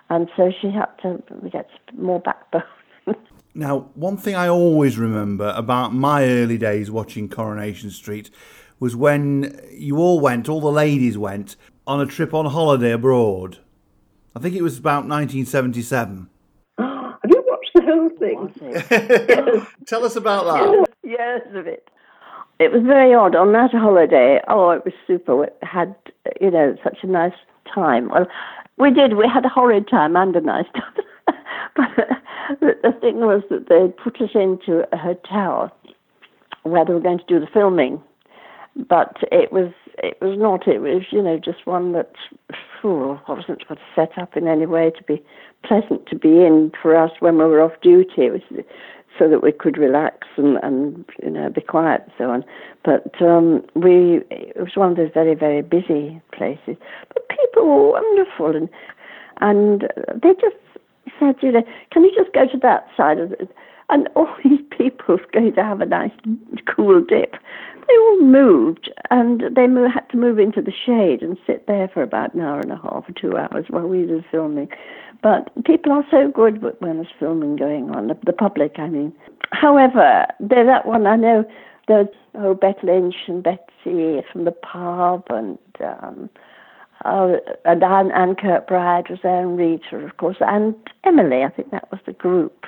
[0.08, 2.62] and so she had to get more backbone.
[3.54, 8.30] now, one thing I always remember about my early days watching Coronation Street
[8.78, 11.56] was when you all went, all the ladies went
[11.90, 13.58] on a trip on holiday abroad.
[14.36, 16.28] I think it was about 1977.
[16.78, 18.54] Have you watched the whole thing?
[18.88, 19.66] yes.
[19.86, 20.86] Tell us about that.
[21.02, 21.90] Years of it.
[22.60, 23.34] It was very odd.
[23.34, 25.34] On that holiday, oh, it was super.
[25.34, 25.96] We had,
[26.40, 27.32] you know, such a nice
[27.74, 28.08] time.
[28.10, 28.28] Well,
[28.78, 29.16] we did.
[29.16, 31.04] We had a horrid time and a nice time.
[31.76, 31.88] but
[32.60, 35.74] the thing was that they put us into a hotel
[36.62, 38.00] where they were going to do the filming
[38.88, 39.72] but it was
[40.02, 40.66] it was not.
[40.66, 42.12] It was you know just one that
[42.84, 45.22] oh, wasn't set up in any way to be
[45.64, 48.26] pleasant to be in for us when we were off duty.
[48.26, 48.64] It was
[49.18, 52.44] so that we could relax and, and you know be quiet and so on.
[52.84, 56.76] But um, we it was one of those very very busy places.
[57.12, 58.68] But people were wonderful and
[59.40, 59.88] and
[60.22, 60.56] they just
[61.18, 63.50] said, you know, can you just go to that side of it?
[63.90, 66.12] And all these people going to have a nice
[66.66, 67.36] cool dip
[67.90, 72.02] they all moved, and they had to move into the shade and sit there for
[72.02, 74.68] about an hour and a half or two hours while we were filming.
[75.22, 79.12] But people are so good when there's filming going on, the, the public, I mean.
[79.52, 81.44] However, there's that one I know,
[81.88, 86.30] there's oh, Bet Lynch and Betsy from the pub, and um,
[87.04, 90.74] oh, and Anne, Anne Kirkbride was there, and Rita, of course, and
[91.04, 92.66] Emily, I think that was the group.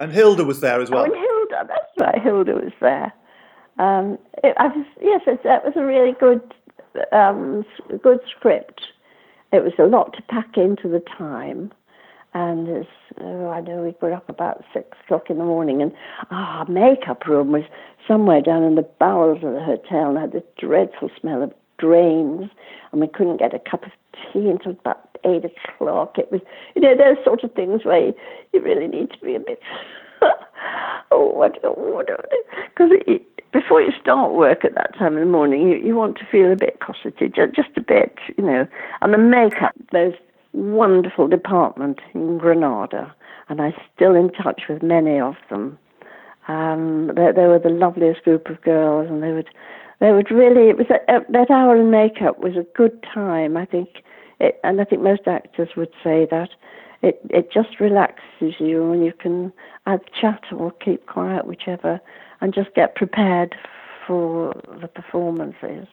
[0.00, 1.02] And Hilda was there as well.
[1.02, 3.12] Oh, and Hilda, that's right, Hilda was there.
[3.78, 6.42] Um, it, I was, yes, it, that was a really good,
[7.12, 7.64] um,
[8.02, 8.80] good script.
[9.52, 11.72] It was a lot to pack into the time,
[12.34, 12.86] and
[13.20, 15.92] oh, I know we got up about six o'clock in the morning, and
[16.30, 17.64] our makeup room was
[18.06, 22.50] somewhere down in the bowels of the hotel, and had this dreadful smell of drains,
[22.92, 26.18] and we couldn't get a cup of tea until about eight o'clock.
[26.18, 26.40] It was,
[26.74, 28.14] you know, those sort of things where you,
[28.52, 29.60] really need to be a bit.
[31.10, 32.06] oh, what, what,
[32.76, 32.90] because
[33.52, 36.52] before you start work at that time in the morning, you, you want to feel
[36.52, 38.66] a bit cosseted, just a bit, you know.
[39.00, 40.14] And the makeup, those
[40.52, 43.14] wonderful department in Granada,
[43.48, 45.78] and I'm still in touch with many of them.
[46.48, 49.48] Um, they, they were the loveliest group of girls, and they would,
[50.00, 50.70] they would really.
[50.70, 53.88] It was a, a, that hour in makeup was a good time, I think,
[54.40, 56.50] it, and I think most actors would say that.
[57.00, 59.52] It it just relaxes you, and you can
[59.86, 62.00] add chat or keep quiet, whichever
[62.40, 63.54] and just get prepared
[64.06, 65.86] for the performances.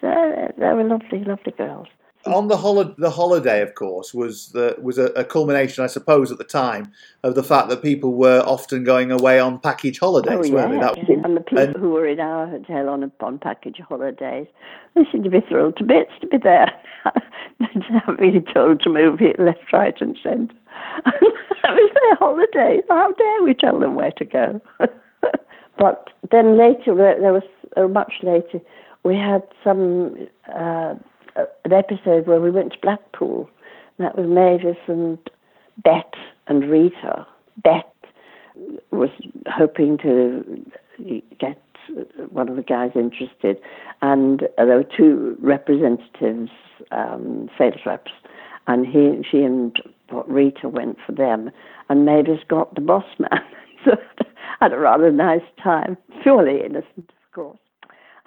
[0.00, 1.88] So they were lovely, lovely girls.
[2.26, 6.30] On the hol- the holiday, of course, was the was a, a, culmination, I suppose,
[6.30, 10.50] at the time of the fact that people were often going away on package holidays,
[10.50, 10.92] oh, weren't yeah.
[10.94, 11.14] they?
[11.14, 14.46] That, and the people and, who were in our hotel on on package holidays,
[14.94, 16.70] they seemed to be thrilled to bits to be there.
[17.58, 20.54] They'd have been told to move it left, right, and centre.
[21.04, 21.20] that
[21.72, 22.82] was their holiday.
[22.88, 24.60] How dare we tell them where to go?
[25.78, 27.42] but then later, there was
[27.76, 28.60] uh, much later,
[29.04, 30.28] we had some.
[30.54, 30.94] Uh,
[31.36, 33.48] an episode where we went to Blackpool.
[33.98, 35.18] That was Mavis and
[35.82, 36.14] Bet
[36.46, 37.26] and Rita.
[37.62, 37.92] Bet
[38.90, 39.10] was
[39.46, 40.64] hoping to
[41.38, 41.60] get
[42.30, 43.58] one of the guys interested,
[44.02, 46.50] and there were two representatives,
[46.90, 48.12] um, sales reps,
[48.66, 49.76] and he, she and
[50.26, 51.50] Rita went for them,
[51.88, 53.40] and Mavis got the boss man.
[53.84, 53.92] so
[54.60, 57.58] had a rather nice time, purely innocent, of course.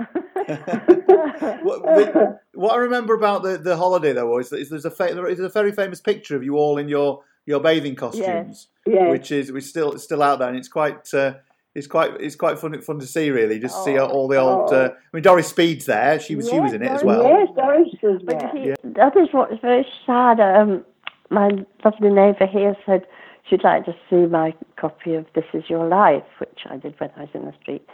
[1.64, 5.40] what, what, I remember about the, the holiday though is, is there's a fa- there's
[5.40, 8.96] a very famous picture of you all in your, your bathing costumes, yes.
[8.96, 9.12] Yes.
[9.12, 11.36] which is which still still out there, and it's quite uh,
[11.76, 14.72] it's quite it's quite fun fun to see really, just oh, see all the old.
[14.72, 17.24] Uh, I mean, Doris Speed's there; she was yes, she was in it as well.
[17.24, 18.52] Yes, Doris was there.
[18.56, 18.76] Yeah.
[18.84, 20.40] That is what's very sad.
[20.40, 20.86] Um,
[21.30, 21.50] my
[21.84, 23.08] lovely neighbour here said
[23.50, 27.10] she'd like to see my copy of This Is Your Life, which I did when
[27.18, 27.88] I was in the street,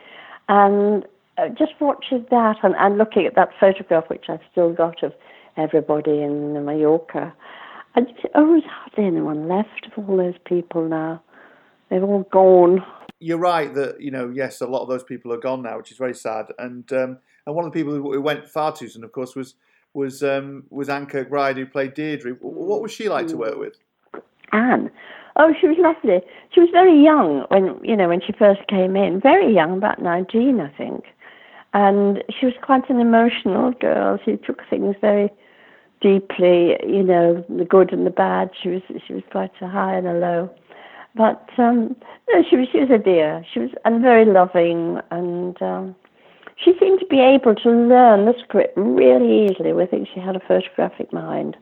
[0.50, 1.08] and uh,
[1.58, 5.13] just watching that and, and looking at that photograph, which I've still got of
[5.58, 7.34] everybody in Mallorca,
[7.95, 11.21] I just, oh, there's hardly anyone left of all those people now.
[11.89, 12.84] They've all gone.
[13.19, 15.91] You're right that you know, yes, a lot of those people are gone now, which
[15.91, 16.45] is very sad.
[16.58, 19.56] And um, and one of the people who went far too soon, of course, was
[19.93, 22.34] was um, was Anne Kirkbride, who played Deirdre.
[22.34, 23.75] What was she like to work with?
[24.54, 24.91] Anne.
[25.36, 26.21] Oh, she was lovely.
[26.54, 29.19] She was very young when you know when she first came in.
[29.19, 31.06] Very young, about nineteen, I think.
[31.73, 34.19] And she was quite an emotional girl.
[34.25, 35.32] She took things very
[36.01, 38.49] deeply, you know, the good and the bad.
[38.62, 40.49] She was she was quite a high and a low.
[41.15, 41.95] But um,
[42.32, 43.45] no, she was she was a dear.
[43.53, 45.95] She was and very loving, and um,
[46.63, 49.71] she seemed to be able to learn the script really easily.
[49.71, 51.58] I think she had a photographic mind.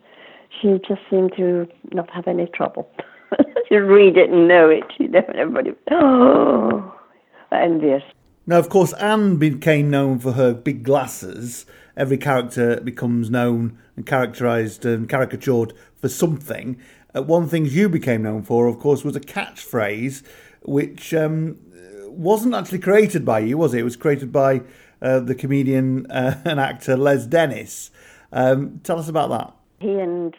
[0.62, 2.90] She just seemed to not have any trouble.
[3.68, 4.84] She'd read it and know it.
[4.98, 5.72] You know, everybody.
[5.92, 6.96] Oh,
[7.52, 8.04] envious.
[8.50, 11.66] Now, of course, Anne became known for her big glasses.
[11.98, 16.80] Every character becomes known and characterised and caricatured for something.
[17.14, 20.24] Uh, one thing you became known for, of course, was a catchphrase
[20.62, 21.58] which um,
[22.06, 23.80] wasn't actually created by you, was it?
[23.80, 24.62] It was created by
[25.02, 27.92] uh, the comedian uh, and actor Les Dennis.
[28.32, 29.54] Um, tell us about that.
[29.80, 30.34] He and,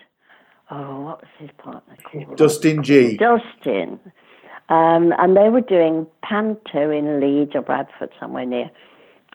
[0.71, 2.39] oh, what was his partner called?
[2.39, 4.01] Dustin Gee Dustin.
[4.69, 8.71] Um, and they were doing panto in Leeds or Bradford, somewhere near.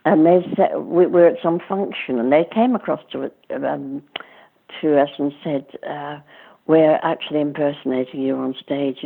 [0.05, 4.03] And they said, we were at some function, and they came across to, um,
[4.81, 6.19] to us and said, uh,
[6.67, 9.05] We're actually impersonating you on stage.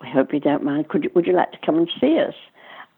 [0.00, 0.88] We hope you don't mind.
[0.88, 2.34] Could you, would you like to come and see us?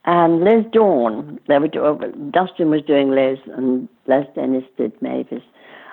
[0.05, 5.43] And Les Dawn, they were doing, Dustin was doing Les, and Les Dennis did Mavis.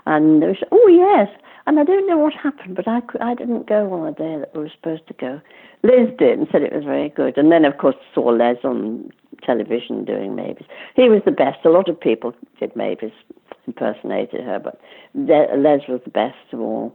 [0.06, 1.28] And they said, Oh, yes.
[1.66, 4.54] And I don't know what happened, but I, I didn't go on the day that
[4.54, 5.40] we were supposed to go.
[5.84, 7.38] Liz did and said it was very good.
[7.38, 9.10] And then, of course, saw Les on
[9.44, 10.66] television doing Mavis.
[10.96, 11.64] He was the best.
[11.64, 13.12] A lot of people did Mavis,
[13.66, 14.80] impersonated her, but
[15.14, 16.94] Les was the best of all.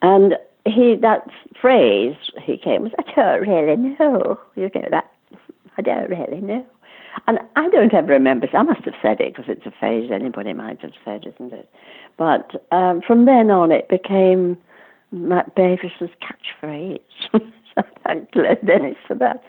[0.00, 0.34] And
[0.64, 1.26] he that
[1.60, 4.38] phrase he came was, I don't really know.
[4.56, 5.10] You know that?
[5.76, 6.66] I don't really know.
[7.26, 8.48] And I don't ever remember.
[8.54, 11.68] I must have said it because it's a phrase anybody might have said, isn't it?
[12.16, 14.56] But um, from then on, it became
[15.12, 17.00] Mavis's catchphrase.
[17.32, 19.42] so thank Dennis for that.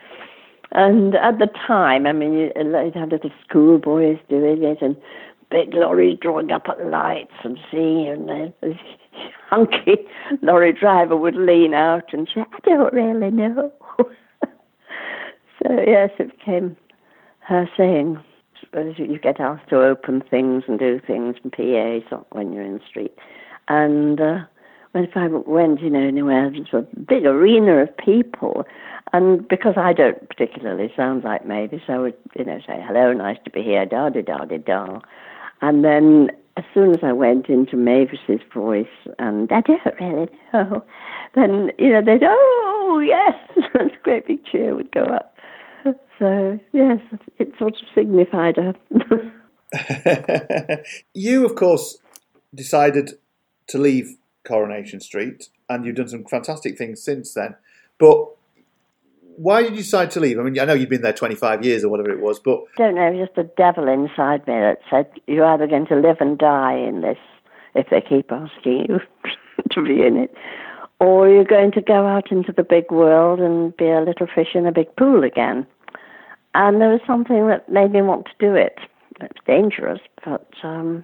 [0.71, 4.95] And at the time, I mean, you, you had little schoolboys doing it and
[5.49, 8.73] big lorries drawing up at lights and seeing you, and the
[9.49, 9.97] hunky
[10.41, 13.71] lorry driver would lean out and say, I don't really know.
[13.99, 16.77] so, yes, it became
[17.49, 18.23] her saying,
[18.73, 22.85] you get asked to open things and do things and PAs when you're in the
[22.87, 23.15] street.
[23.67, 24.39] And uh,
[24.91, 28.65] when if I went, you know, anywhere, there's a big arena of people.
[29.13, 33.37] And because I don't particularly sound like Mavis, I would, you know, say, hello, nice
[33.45, 34.99] to be here, da da da da da.
[35.61, 38.85] And then as soon as I went into Mavis's voice,
[39.17, 40.83] and I don't really know,
[41.33, 43.35] then, you know, they'd, oh, yes,
[43.73, 45.28] this great big cheer would go up.
[46.19, 46.99] So yes,
[47.39, 48.75] it sort of signified her.
[51.13, 51.99] you, of course,
[52.53, 53.13] decided
[53.67, 57.55] to leave Coronation Street, and you've done some fantastic things since then.
[57.97, 58.27] But
[59.39, 60.37] why did you decide to leave?
[60.37, 62.83] I mean, I know you've been there 25 years or whatever it was, but I
[62.83, 66.37] don't know, just the devil inside me that said, you're either going to live and
[66.37, 67.17] die in this,
[67.73, 68.99] if they keep asking you
[69.71, 70.33] to be in it,
[70.99, 74.49] or you're going to go out into the big world and be a little fish
[74.55, 75.65] in a big pool again.
[76.55, 78.79] And there was something that made me want to do it.
[79.21, 81.03] It's dangerous, but um,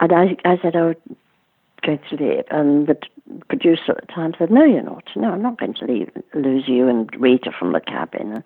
[0.00, 0.94] and I, I said, "Oh,
[1.82, 2.96] going to leave." And the
[3.48, 5.04] producer at the time said, "No, you're not.
[5.16, 8.42] No, I'm not going to leave, lose you and Rita from the cabin."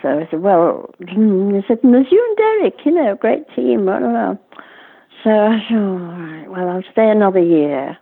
[0.00, 2.86] So I said, "Well," he said, "There's you and Derek.
[2.86, 6.46] You know, great team." So I said, "All right.
[6.48, 7.98] Well, I'll stay another year."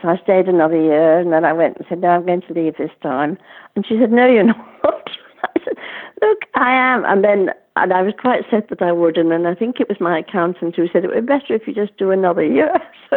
[0.00, 2.54] So I stayed another year, and then I went and said, "No, I'm going to
[2.54, 3.36] leave this time."
[3.76, 5.10] And she said, "No, you're not."
[5.44, 5.76] I said,
[6.22, 9.16] "Look, I am." And then, and I was quite set that I would.
[9.16, 11.66] And then I think it was my accountant who said it would be better if
[11.66, 12.72] you just do another year.
[13.10, 13.16] So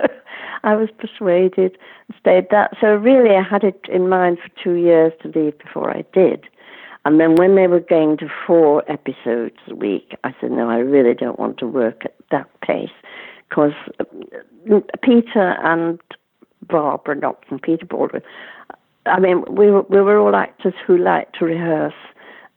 [0.64, 1.78] I was persuaded
[2.08, 2.78] and stayed that.
[2.80, 6.46] So really, I had it in mind for two years to leave before I did.
[7.04, 10.78] And then when they were going to four episodes a week, I said, "No, I
[10.78, 12.90] really don't want to work at that pace."
[13.50, 16.00] Because um, Peter and
[16.68, 18.22] Barbara Knox and Peter Baldwin.
[19.06, 21.94] I mean, we were, we were all actors who liked to rehearse,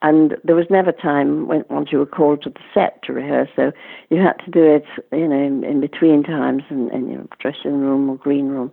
[0.05, 3.49] and there was never time when once you were called to the set to rehearse.
[3.57, 3.73] So
[4.11, 7.81] you had to do it, you know, in, in between times in, in your dressing
[7.81, 8.71] room or green room.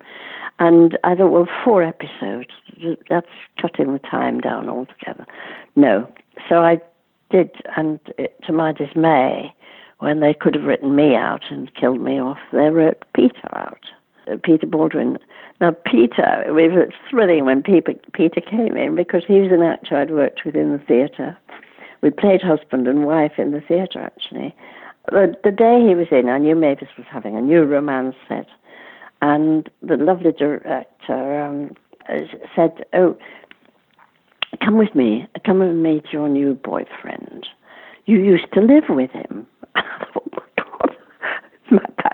[0.60, 2.50] And I thought, well, four episodes,
[3.10, 3.30] that's
[3.62, 5.26] cutting the time down altogether.
[5.78, 6.12] No.
[6.50, 6.82] So I
[7.30, 9.56] did, and it, to my dismay,
[10.00, 13.86] when they could have written me out and killed me off, they wrote Peter out.
[14.28, 15.18] Uh, Peter Baldwin.
[15.60, 19.98] Now, Peter, it was thrilling when Peter, Peter came in because he was an actor
[19.98, 21.38] I'd worked with in the theatre.
[22.02, 24.56] We played husband and wife in the theatre, actually.
[25.10, 28.48] The, the day he was in, I knew Mavis was having a new romance set.
[29.22, 31.76] And the lovely director um,
[32.56, 33.18] said, Oh,
[34.64, 35.28] come with me.
[35.46, 37.48] Come and meet your new boyfriend.
[38.06, 39.48] You used to live with him.
[39.76, 40.96] oh, my God.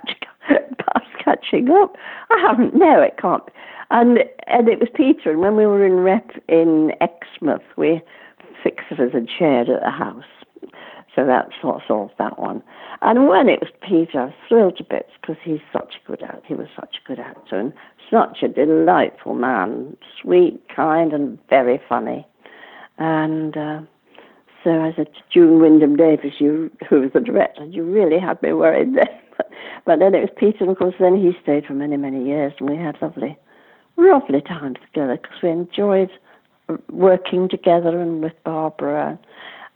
[1.28, 1.97] Catching up.
[2.30, 2.73] I haven't.
[2.73, 3.43] No, it can't.
[3.89, 5.30] And and it was Peter.
[5.30, 8.01] And when we were in rep in Exmouth, we
[8.63, 10.23] fixers had shared at the house,
[11.13, 12.63] so that of solved that one.
[13.01, 16.23] And when it was Peter, I was thrilled to bits because he's such a good
[16.23, 16.41] actor.
[16.47, 17.73] He was such a good actor and
[18.09, 22.25] such a delightful man, sweet, kind, and very funny.
[22.99, 23.82] And uh,
[24.63, 28.41] so I said to June Wyndham Davies, you, who was the director, you really had
[28.41, 29.07] me worried then.
[29.85, 32.53] But then it was Peter, and of course, then he stayed for many, many years,
[32.59, 33.37] and we had lovely,
[33.97, 36.09] lovely times together because we enjoyed
[36.91, 39.19] working together and with Barbara.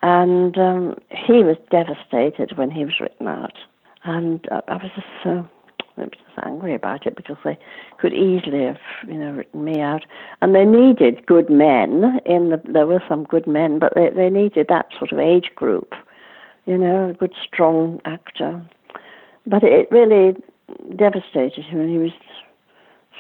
[0.04, 3.54] And um, he was devastated when he was written out.
[4.04, 5.48] And I, I was just so
[5.98, 7.58] I was just angry about it because they
[8.00, 10.06] could easily have, you know, written me out.
[10.42, 12.20] And they needed good men.
[12.26, 15.52] In the, there were some good men, but they, they needed that sort of age
[15.56, 15.94] group,
[16.66, 18.62] you know, a good, strong actor.
[19.46, 20.36] But it really
[20.96, 22.12] devastated him, and he was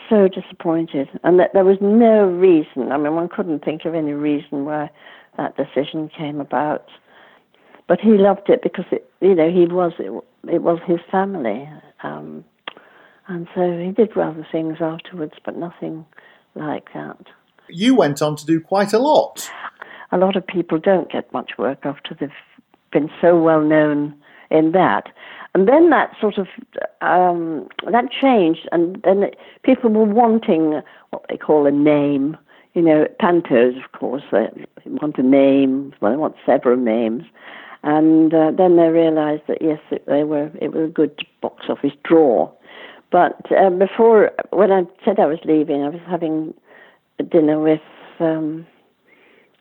[0.10, 1.10] so disappointed.
[1.24, 2.92] And that there was no reason.
[2.92, 4.90] I mean, one couldn't think of any reason why
[5.38, 6.86] that decision came about.
[7.88, 10.12] But he loved it because it, you know, he was it,
[10.54, 11.68] it was his family,
[12.04, 12.46] um,
[13.28, 16.06] and so he did rather things afterwards, but nothing
[16.56, 17.18] like that.
[17.70, 19.50] You went on to do quite a lot.
[20.12, 22.30] A lot of people don't get much work after they've
[22.92, 24.14] been so well known
[24.50, 25.10] in that.
[25.54, 26.48] And then that sort of
[27.02, 32.38] um, that changed, and then it, people were wanting what they call a name.
[32.74, 34.48] You know, pantos, of course, they
[34.86, 35.94] want a name.
[36.00, 37.24] Well, they want several names,
[37.84, 40.50] and uh, then they realised that yes, it, they were.
[40.62, 42.50] It was a good box office draw.
[43.12, 46.54] But uh, before, when I said I was leaving, I was having
[47.20, 47.82] a dinner with
[48.22, 48.66] um,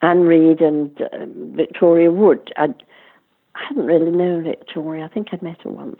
[0.02, 1.26] Anne Reid and uh,
[1.56, 2.52] Victoria Wood.
[2.56, 2.80] I'd,
[3.54, 5.04] I hadn't really known Victoria.
[5.04, 5.96] I think I'd met her once.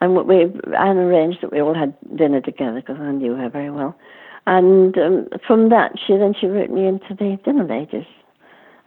[0.00, 0.42] And we,
[0.76, 3.96] Anne arranged that we all had dinner together because I knew her very well.
[4.46, 8.06] And um, from that, she then she wrote me into the dinner ladies.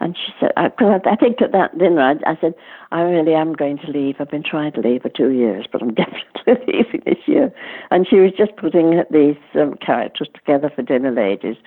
[0.02, 2.54] And she said, because I, I think at that dinner, I, I said,
[2.92, 4.16] I really am going to leave.
[4.20, 7.52] I've been trying to leave for two years, but I'm definitely leaving this year.
[7.92, 11.58] And she was just putting these um, characters together for dinner ladies.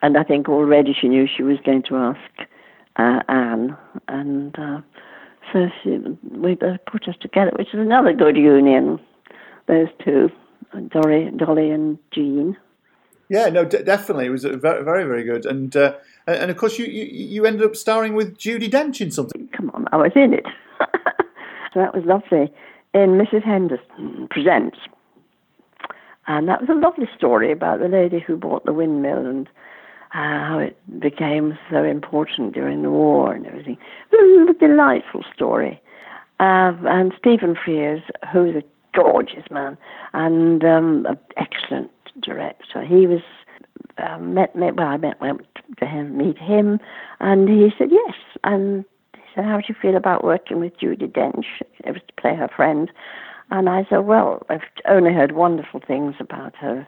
[0.00, 2.48] And I think already she knew she was going to ask
[2.96, 3.76] uh, Anne.
[4.06, 4.80] And uh,
[5.52, 5.98] so she,
[6.30, 8.98] we both put us together, which is another good union,
[9.68, 10.30] those two,
[10.88, 12.56] Dolly, Dolly and Jean.
[13.28, 14.26] Yeah, no, d- definitely.
[14.26, 15.46] It was very, very, very good.
[15.46, 15.94] And uh,
[16.26, 19.48] and of course, you, you, you ended up starring with Judi Dench in something.
[19.56, 20.46] Come on, I was in it.
[21.72, 22.52] so that was lovely.
[22.94, 23.42] In Mrs.
[23.42, 24.76] Henderson Presents.
[26.26, 29.50] And that was a lovely story about the lady who bought the windmill and uh,
[30.12, 33.78] how it became so important during the war and everything.
[34.12, 35.80] A delightful story.
[36.38, 38.62] Uh, and Stephen Frears, who's a
[38.94, 39.78] gorgeous man
[40.12, 41.90] and um, an excellent
[42.20, 43.22] director, he was
[43.96, 45.46] uh, met, met well, I met went
[45.78, 46.78] to him, meet him,
[47.20, 48.14] and he said yes.
[48.44, 48.84] And
[49.14, 51.46] he said, "How do you feel about working with Judi Dench?
[51.84, 52.90] It was to play her friend."
[53.50, 56.86] And I said, "Well, I've only heard wonderful things about her."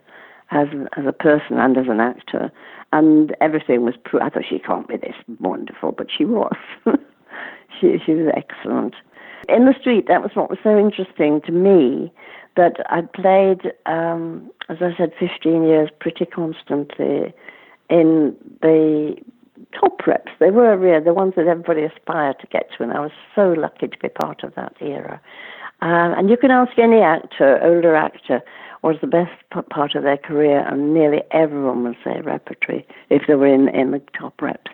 [0.55, 2.49] As, as a person and as an actor,
[2.93, 3.95] and everything was.
[4.21, 6.55] I thought she can't be this wonderful, but she was.
[7.81, 8.95] she she was excellent.
[9.49, 12.11] In the street, that was what was so interesting to me
[12.55, 17.33] that I played, um, as I said, 15 years pretty constantly
[17.89, 19.17] in the
[19.77, 20.31] top reps.
[20.39, 23.51] They were really the ones that everybody aspired to get to, and I was so
[23.51, 25.19] lucky to be part of that era.
[25.81, 28.41] Um, and you can ask any actor, older actor,
[28.85, 29.31] was the best
[29.71, 33.91] part of their career, and nearly everyone would say repertory if they were in, in
[33.91, 34.71] the top reps.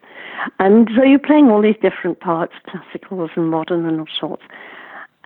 [0.59, 4.43] And so you're playing all these different parts, classicals and modern and all sorts.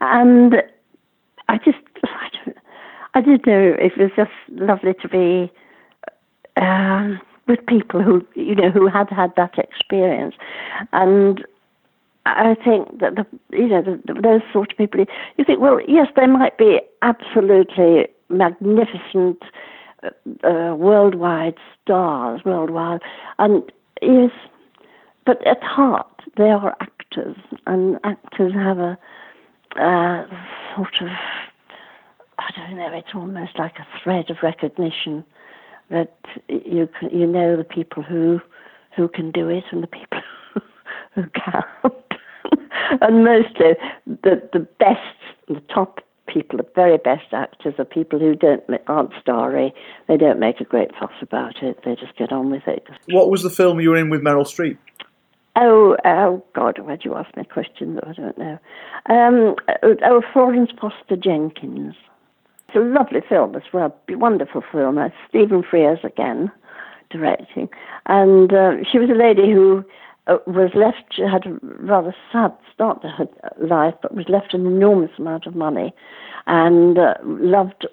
[0.02, 0.56] And
[1.50, 2.58] I just, I don't,
[3.16, 3.76] I didn't know.
[3.80, 5.52] It was just lovely to be
[6.58, 7.16] uh,
[7.48, 10.36] with people who, you know, who had had that experience.
[10.94, 11.44] And
[12.26, 15.06] I think that the, you know, the, those sort of people,
[15.38, 19.42] you think, well, yes, they might be absolutely magnificent
[20.04, 23.02] uh, uh, worldwide stars, worldwide,
[23.40, 23.64] and
[24.02, 24.32] yes,
[25.26, 26.08] but at heart
[26.38, 28.98] they are actors, and actors have a
[30.76, 31.10] sort of,
[32.40, 35.24] I don't know, it's almost like a thread of recognition
[35.90, 36.18] that
[36.48, 38.40] you you know the people who
[38.96, 40.22] who can do it and the people
[41.16, 41.94] who can't.
[43.02, 43.74] and mostly
[44.06, 45.00] the the best,
[45.48, 49.74] the top people, the very best actors are people who don't aren't starry.
[50.08, 51.80] They don't make a great fuss about it.
[51.86, 52.88] They just get on with it.
[53.08, 54.78] What was the film you were in with Meryl Streep?
[55.56, 58.60] Oh, oh God, why do you ask me a question that I don't know?
[59.10, 61.96] Um, oh, Florence Foster Jenkins.
[62.68, 64.98] It's a lovely film as well, wonderful film.
[64.98, 66.52] Uh, Stephen Frears again
[67.10, 67.70] directing.
[68.08, 69.84] And uh, she was a lady who
[70.28, 73.28] was left, she had a rather sad start to her
[73.62, 75.94] life, but was left an enormous amount of money
[76.48, 77.88] and uh, loved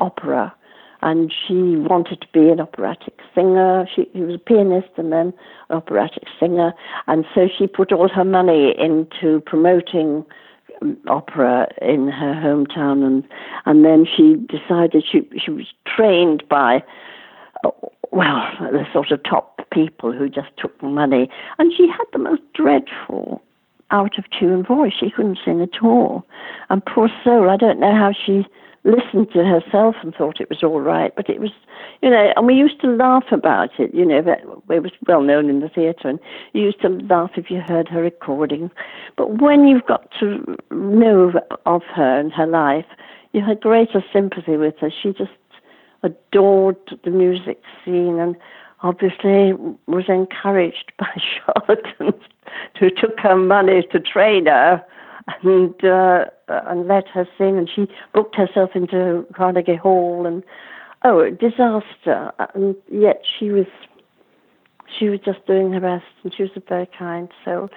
[0.00, 0.54] opera
[1.02, 3.86] and she wanted to be an operatic singer.
[3.94, 5.32] She, she was a pianist and then
[5.70, 6.72] an operatic singer,
[7.06, 10.24] and so she put all her money into promoting
[10.82, 13.24] um, opera in her hometown, and
[13.64, 16.82] and then she decided she she was trained by.
[17.64, 17.70] Uh,
[18.10, 22.42] well, the sort of top people who just took money, and she had the most
[22.54, 23.42] dreadful
[23.90, 24.92] out of tune voice.
[24.98, 26.26] She couldn't sing at all.
[26.68, 28.46] And poor soul, I don't know how she
[28.84, 31.50] listened to herself and thought it was all right, but it was,
[32.00, 35.50] you know, and we used to laugh about it, you know, it was well known
[35.50, 36.18] in the theatre, and
[36.52, 38.70] you used to laugh if you heard her recording.
[39.16, 41.32] But when you've got to know
[41.66, 42.86] of her and her life,
[43.32, 44.90] you had greater sympathy with her.
[45.02, 45.32] She just
[46.02, 48.36] adored the music scene and
[48.82, 49.52] obviously
[49.86, 52.22] was encouraged by charlatans
[52.78, 54.84] who took her money to train her
[55.42, 57.58] and uh, and let her sing.
[57.58, 60.42] And she booked herself into Carnegie Hall, and
[61.04, 62.32] oh, disaster.
[62.54, 63.66] And yet she was
[64.98, 67.68] she was just doing her best, and she was very kind soul.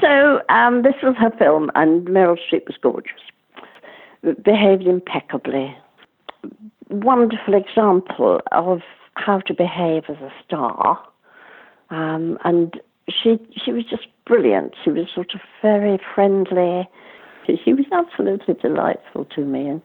[0.00, 3.20] So um, this was her film, and Meryl Streep was gorgeous,
[4.42, 5.76] behaved impeccably.
[6.90, 8.80] Wonderful example of
[9.18, 11.02] how to behave as a star,
[11.90, 14.74] um, and she she was just brilliant.
[14.84, 16.88] She was sort of very friendly.
[17.64, 19.82] She was absolutely delightful to me, and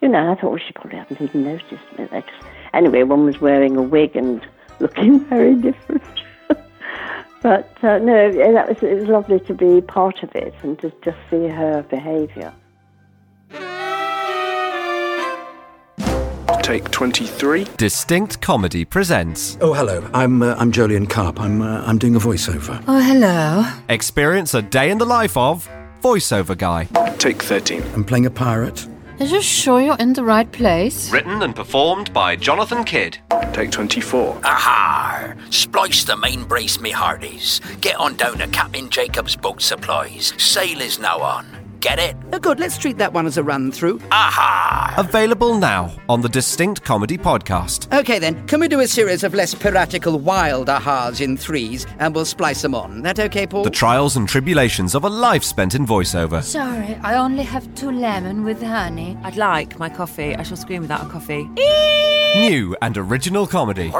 [0.00, 2.22] you know, I thought well, she probably hadn't even noticed me.
[2.72, 4.46] Anyway, one was wearing a wig and
[4.80, 6.02] looking very different.
[7.42, 10.92] but uh, no, that was it was lovely to be part of it and to
[11.02, 12.52] just see her behaviour.
[16.68, 17.64] Take 23.
[17.78, 20.06] Distinct Comedy presents Oh, hello.
[20.12, 21.40] I'm uh, I'm Jolyon Carp.
[21.40, 22.84] I'm uh, I'm doing a voiceover.
[22.86, 23.64] Oh, hello.
[23.88, 25.66] Experience a day in the life of
[26.02, 26.84] Voiceover Guy.
[27.16, 27.82] Take 13.
[27.94, 28.86] I'm playing a pirate.
[29.18, 31.10] Are you sure you're in the right place?
[31.10, 33.16] Written and performed by Jonathan Kidd.
[33.54, 34.38] Take 24.
[34.44, 35.32] Aha!
[35.48, 37.62] Splice the main brace, me hearties.
[37.80, 40.34] Get on down to Captain Jacob's Boat Supplies.
[40.36, 41.46] Sail is now on.
[41.80, 42.16] Get it?
[42.32, 42.58] Oh, good.
[42.58, 44.00] Let's treat that one as a run through.
[44.10, 44.94] Aha!
[44.98, 47.96] Available now on the Distinct Comedy Podcast.
[47.96, 48.44] Okay, then.
[48.48, 52.62] Can we do a series of less piratical wild ahas in threes and we'll splice
[52.62, 53.02] them on?
[53.02, 53.62] That okay, Paul?
[53.62, 56.42] The trials and tribulations of a life spent in voiceover.
[56.42, 59.16] Sorry, I only have two lemon with honey.
[59.22, 60.34] I'd like my coffee.
[60.34, 61.48] I shall scream without a coffee.
[62.48, 63.92] New and original comedy.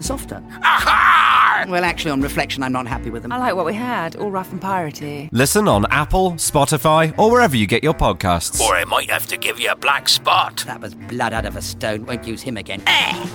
[0.00, 0.42] Softer.
[0.62, 1.35] Aha!
[1.68, 3.32] Well, actually, on reflection, I'm not happy with them.
[3.32, 5.28] I like what we had, all rough and piratey.
[5.32, 8.60] Listen on Apple, Spotify, or wherever you get your podcasts.
[8.60, 10.62] Or it might have to give you a black spot.
[10.66, 12.06] That was blood out of a stone.
[12.06, 12.84] Won't use him again.
[12.86, 13.26] Eh!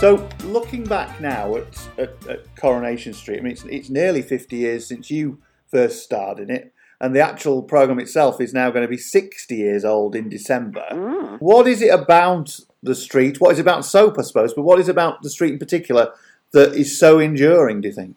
[0.00, 4.56] So, looking back now at, at, at Coronation Street, I mean, it's, it's nearly 50
[4.56, 8.84] years since you first starred in it, and the actual programme itself is now going
[8.84, 10.84] to be 60 years old in December.
[10.90, 11.38] Mm.
[11.40, 13.40] What is it about the street?
[13.40, 16.12] What is it about soap, I suppose, but what is about the street in particular
[16.52, 18.16] that is so enduring, do you think?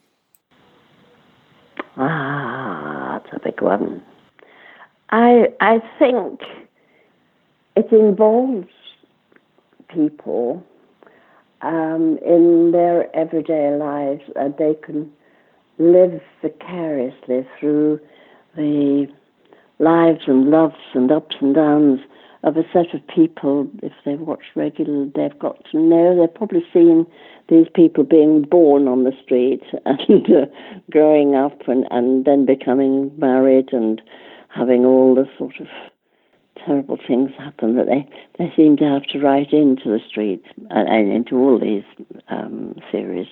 [1.98, 4.04] Ah, that's a big one.
[5.10, 6.42] I I think
[7.76, 8.68] it involves
[9.88, 10.64] people
[11.62, 15.12] um, in their everyday lives, and they can
[15.80, 18.00] live vicariously through
[18.56, 19.08] the
[19.80, 22.00] lives and loves and ups and downs
[22.44, 23.70] of a set of people.
[23.82, 26.16] If they watch regularly, they've got to know.
[26.16, 27.06] They've probably seen
[27.50, 30.46] these people being born on the street and uh,
[30.92, 34.02] growing up and, and then becoming married and
[34.50, 35.68] having all the sort of
[36.66, 38.08] terrible things happen that they,
[38.38, 41.84] they seem to have to write into the street and, and into all these
[42.30, 43.28] um, series.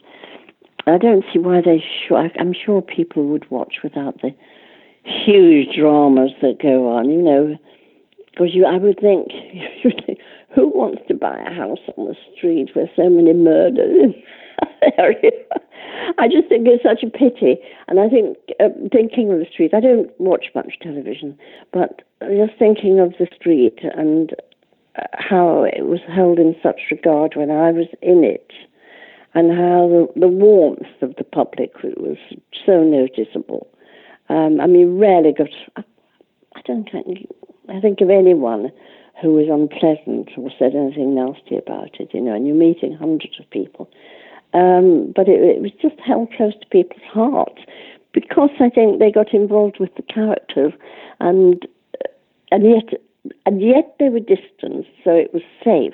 [0.88, 2.32] I don't see why they should.
[2.40, 4.36] I'm sure people would watch without the
[5.04, 7.58] huge dramas that go on, you know,
[8.36, 9.30] because you, I would think,
[10.54, 14.14] who wants to buy a house on the street where so many murders?
[16.18, 17.58] I just think it's such a pity.
[17.88, 21.38] And I think, uh, thinking of the street, I don't watch much television,
[21.72, 24.34] but just thinking of the street and
[24.98, 28.52] uh, how it was held in such regard when I was in it,
[29.34, 32.18] and how the, the warmth of the public was
[32.66, 33.68] so noticeable.
[34.30, 35.50] Um, I mean, rarely got.
[36.56, 37.28] I don't think.
[37.70, 38.72] I think of anyone
[39.22, 43.40] who was unpleasant or said anything nasty about it, you know, and you're meeting hundreds
[43.40, 43.90] of people.
[44.54, 47.62] Um, but it, it was just held close to people's hearts
[48.14, 50.74] because I think they got involved with the characters,
[51.20, 51.66] and
[52.52, 53.02] and yet
[53.46, 55.94] and yet they were distanced, so it was safe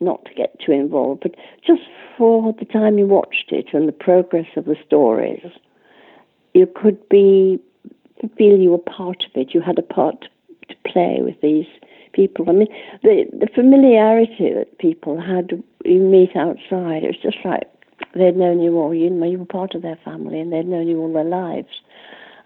[0.00, 1.22] not to get too involved.
[1.22, 1.34] But
[1.66, 1.82] just
[2.18, 5.46] for the time you watched it and the progress of the stories,
[6.52, 7.58] you could be
[8.36, 9.54] feel you were part of it.
[9.54, 10.28] You had a part to
[10.86, 11.66] play with these
[12.12, 12.48] people.
[12.48, 12.68] I mean,
[13.02, 17.04] the the familiarity that people had you meet outside.
[17.04, 17.68] It was just like
[18.14, 18.94] they'd known you all.
[18.94, 21.80] You know, you were part of their family, and they'd known you all their lives,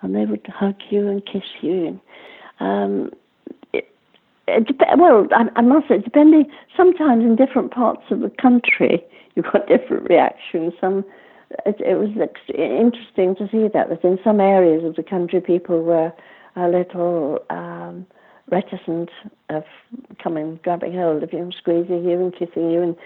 [0.02, 1.86] and they would hug you and kiss you.
[1.86, 2.00] And,
[2.60, 3.10] um,
[3.72, 3.88] it,
[4.48, 6.50] it well, I, I must say, depending.
[6.76, 9.04] Sometimes in different parts of the country,
[9.34, 10.72] you've got different reactions.
[10.80, 11.04] Some
[11.64, 15.40] it, it was ex- interesting to see that that in some areas of the country,
[15.40, 16.12] people were
[16.56, 17.44] a little.
[17.50, 18.06] Um,
[18.50, 19.10] reticent
[19.48, 19.64] of
[20.22, 22.96] coming, grabbing hold of you and squeezing you and kissing you and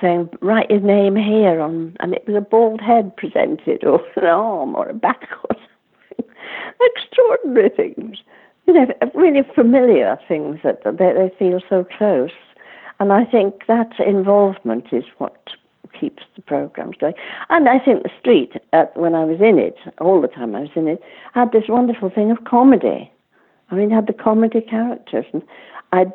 [0.00, 4.24] saying, write your name here on, and it was a bald head presented or an
[4.24, 6.34] arm or a back or something.
[6.96, 8.18] Extraordinary things.
[8.66, 12.30] You know, really familiar things that they, they feel so close.
[13.00, 15.48] And I think that involvement is what
[15.98, 17.14] keeps the programs going.
[17.48, 20.60] And I think the street, uh, when I was in it, all the time I
[20.60, 21.02] was in it,
[21.34, 23.10] had this wonderful thing of comedy.
[23.70, 25.42] I mean, it had the comedy characters, and
[25.92, 26.06] I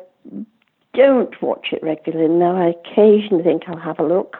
[0.94, 2.56] don't watch it regularly now.
[2.56, 4.36] I occasionally think I'll have a look,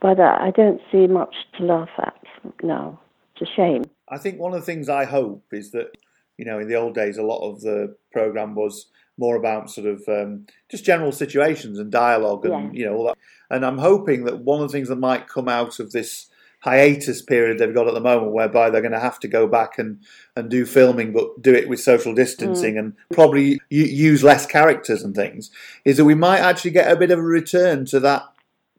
[0.00, 2.14] but I, I don't see much to laugh at
[2.62, 3.00] now.
[3.36, 3.84] It's a shame.
[4.08, 5.96] I think one of the things I hope is that,
[6.36, 8.86] you know, in the old days, a lot of the programme was
[9.16, 12.80] more about sort of um, just general situations and dialogue and, Yeah.
[12.80, 13.18] you know, all that.
[13.50, 16.28] And I'm hoping that one of the things that might come out of this
[16.60, 19.78] hiatus period they've got at the moment, whereby they're going to have to go back
[19.78, 19.98] and,
[20.34, 22.78] and do filming, but do it with social distancing Mm.
[22.78, 25.50] and probably use less characters and things,
[25.84, 28.22] is that we might actually get a bit of a return to that,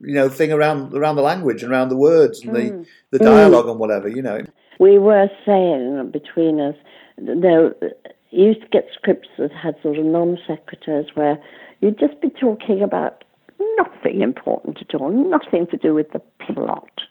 [0.01, 2.85] you know, thing around around the language and around the words and the, Mm.
[3.11, 4.41] the dialogue and whatever, you know.
[4.79, 6.75] We were saying between us,
[7.19, 7.75] there
[8.31, 11.37] you used to get scripts that had sort of non sequiturs where
[11.81, 13.23] you'd just be talking about
[13.77, 17.01] nothing important at all, nothing to do with the plot.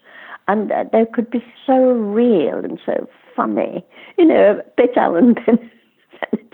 [0.47, 3.83] And uh, they could be so real and so funny.
[4.17, 5.35] You know, a bit Alan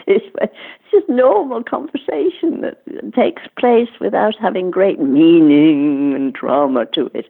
[0.07, 0.53] it's
[0.91, 2.83] just normal conversation that
[3.15, 7.27] takes place without having great meaning and drama to it.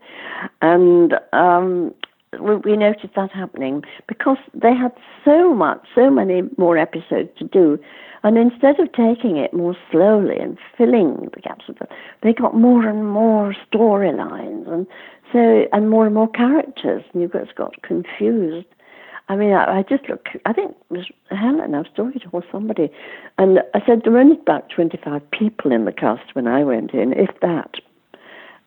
[0.61, 1.93] And um,
[2.39, 4.93] we, we noticed that happening because they had
[5.25, 7.79] so much, so many more episodes to do.
[8.23, 11.65] And instead of taking it more slowly and filling the gaps,
[12.21, 14.85] they got more and more storylines and
[15.33, 18.67] so and more and more characters, and you just got confused.
[19.29, 20.27] I mean, I, I just look.
[20.45, 21.73] I think it was Helen.
[21.73, 22.91] I was talking to somebody,
[23.37, 26.91] and I said there were only about twenty-five people in the cast when I went
[26.91, 27.75] in, if that.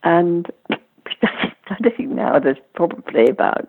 [0.02, 3.68] And I think now there's probably about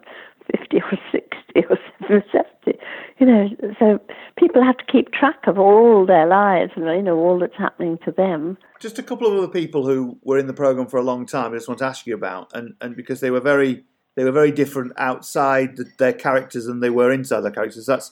[0.52, 2.80] 50 or 60 or 70.
[3.20, 4.00] You know, so
[4.38, 7.98] people have to keep track of all their lives and, you know, all that's happening
[8.06, 8.58] to them.
[8.80, 11.54] Just a couple of other people who were in the program for a long time.
[11.54, 14.32] I just want to ask you about, and, and because they were very they were
[14.32, 17.86] very different outside their characters than they were inside their characters.
[17.86, 18.12] That's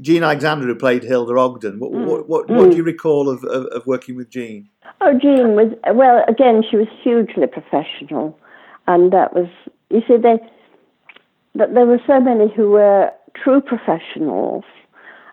[0.00, 1.78] Jean Alexander who played Hilda Ogden.
[1.78, 2.06] What mm.
[2.06, 2.56] what, what, mm.
[2.56, 4.68] what, do you recall of, of, of working with Jean?
[5.00, 6.24] Oh, Jean was well.
[6.28, 8.36] Again, she was hugely professional,
[8.86, 9.46] and that was
[9.90, 10.38] you see they
[11.54, 14.64] that there were so many who were true professionals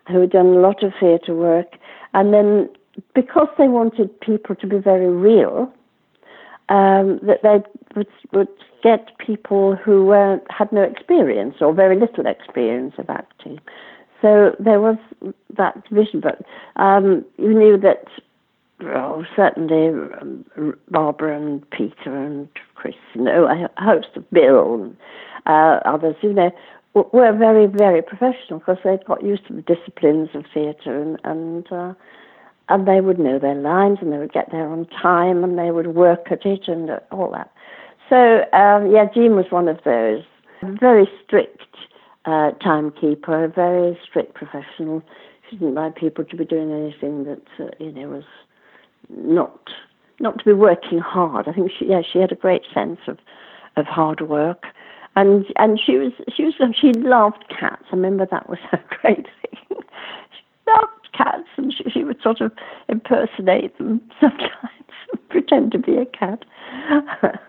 [0.08, 1.76] who had done a lot of theatre work,
[2.14, 2.68] and then
[3.14, 5.72] because they wanted people to be very real,
[6.68, 7.60] um, that they
[7.96, 8.48] would, would
[8.82, 13.60] get people who were, had no experience or very little experience of acting.
[14.20, 14.96] So there was
[15.56, 16.42] that vision, but
[16.76, 18.04] um, you knew that
[18.82, 19.88] oh, certainly
[20.20, 20.44] um,
[20.90, 24.96] Barbara and Peter and Chris, you know, a host of Bill and
[25.46, 26.50] uh, others, you know,
[26.94, 31.72] were very, very professional because they'd got used to the disciplines of theatre and and,
[31.72, 31.94] uh,
[32.68, 35.70] and they would know their lines and they would get there on time and they
[35.70, 37.50] would work at it and all that.
[38.08, 40.22] So um, yeah, Jean was one of those
[40.62, 41.62] very strict
[42.24, 45.02] uh, timekeeper, very strict professional.
[45.48, 48.24] She didn't like people to be doing anything that uh, you know was
[49.08, 49.70] not
[50.20, 51.48] not to be working hard.
[51.48, 53.18] I think she yeah she had a great sense of
[53.76, 54.64] of hard work
[55.16, 57.84] and and she was she was she loved cats.
[57.92, 59.58] I remember that was her great thing.
[59.70, 62.52] she loved cats, and she, she would sort of
[62.88, 64.50] impersonate them sometimes,
[65.28, 66.44] pretend to be a cat.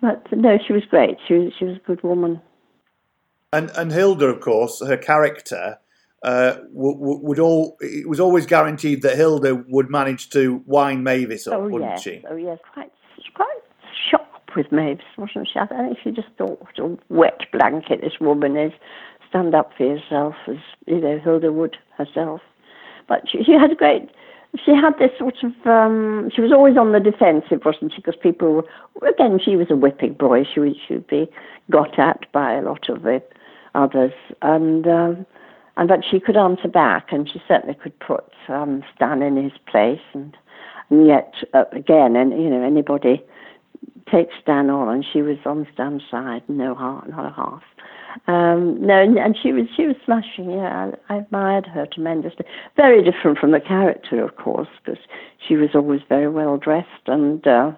[0.00, 1.16] but no, she was great.
[1.26, 2.40] She was she was a good woman.
[3.52, 5.78] And and Hilda, of course, her character.
[6.22, 11.46] Uh, would, would all it was always guaranteed that Hilda would manage to wind Mavis
[11.46, 12.02] up, oh, wouldn't yes.
[12.02, 12.22] she?
[12.28, 12.92] Oh yes, quite
[13.34, 13.62] quite
[14.56, 15.58] with Mavis, wasn't she?
[15.58, 18.72] I think she just thought, what a wet blanket this woman is.
[19.28, 22.40] Stand up for yourself, as you know, Hilda would herself.
[23.08, 24.10] But she, she had a great.
[24.64, 25.52] She had this sort of.
[25.66, 27.98] Um, she was always on the defensive, wasn't she?
[28.02, 28.52] Because people
[29.00, 29.08] were.
[29.08, 30.42] Again, she was a whipping boy.
[30.52, 31.30] She would, she would be
[31.70, 33.22] got at by a lot of the
[33.74, 34.86] others, and.
[34.86, 35.26] Um,
[35.76, 39.52] and but she could answer back, and she certainly could put um, Stan in his
[39.66, 40.36] place, and
[40.90, 43.24] and yet uh, again, and you know anybody
[44.10, 47.62] take Stan on, and she was on Stan's side, no heart, not a half.
[48.26, 50.50] Um, no, and she was she was smashing.
[50.50, 52.44] Yeah, I, I admired her tremendously.
[52.76, 55.00] Very different from the character, of course, because
[55.46, 57.72] she was always very well dressed and uh,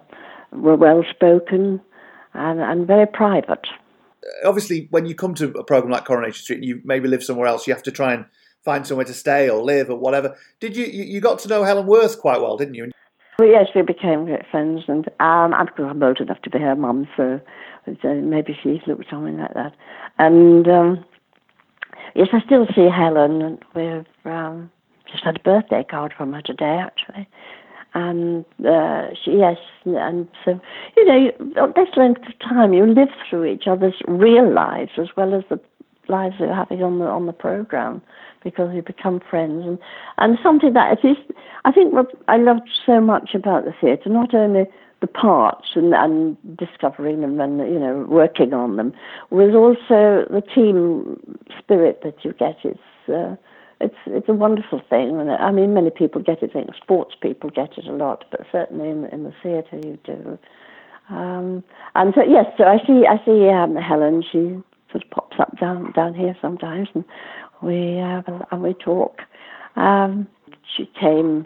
[0.51, 1.79] well spoken,
[2.33, 3.67] and, and very private.
[4.43, 7.47] Obviously, when you come to a program like Coronation Street, and you maybe live somewhere
[7.47, 7.67] else.
[7.67, 8.25] You have to try and
[8.63, 10.35] find somewhere to stay or live or whatever.
[10.59, 12.91] Did you you got to know Helen Worth quite well, didn't you?
[13.39, 17.07] Well, yes, we became great friends, and um, I'm old enough to be her mum,
[17.17, 17.41] so,
[18.03, 19.73] maybe she looked something like that.
[20.19, 21.05] And um,
[22.13, 24.71] yes, I still see Helen, and we've um,
[25.11, 27.27] just had a birthday card from her today, actually.
[27.95, 30.59] And uh, she, yes, and so
[30.95, 35.33] you know, this length of time, you live through each other's real lives as well
[35.35, 35.59] as the
[36.07, 38.01] lives they're having on the on the program
[38.43, 39.65] because we become friends.
[39.65, 39.79] And
[40.17, 41.17] and something that it is
[41.65, 44.65] I think what I loved so much about the theatre not only
[45.03, 48.93] the parts and, and discovering them and you know working on them
[49.31, 51.19] was also the team
[51.59, 52.57] spirit that you get.
[52.63, 53.35] It's uh,
[53.81, 57.15] it's it's a wonderful thing and I mean many people get it I think sports
[57.21, 60.39] people get it a lot but certainly in, in the theatre you do.
[61.09, 61.63] Um,
[61.95, 64.23] and so yes so I see I see um, Helen.
[64.31, 64.63] She
[64.93, 67.03] sort of pops up down down here sometimes, and
[67.63, 69.21] we uh, and we talk.
[69.75, 70.27] Um,
[70.75, 71.45] she came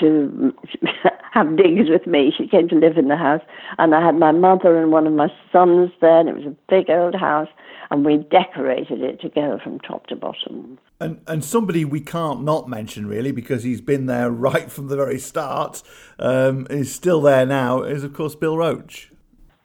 [0.00, 0.52] to
[1.32, 2.32] have digs with me.
[2.36, 3.42] She came to live in the house,
[3.78, 6.56] and I had my mother and one of my sons there, and it was a
[6.68, 7.48] big old house,
[7.90, 10.78] and we decorated it together from top to bottom.
[11.00, 14.96] And and somebody we can't not mention really because he's been there right from the
[14.96, 15.82] very start,
[16.18, 17.82] um, is still there now.
[17.82, 19.08] Is of course Bill Roache.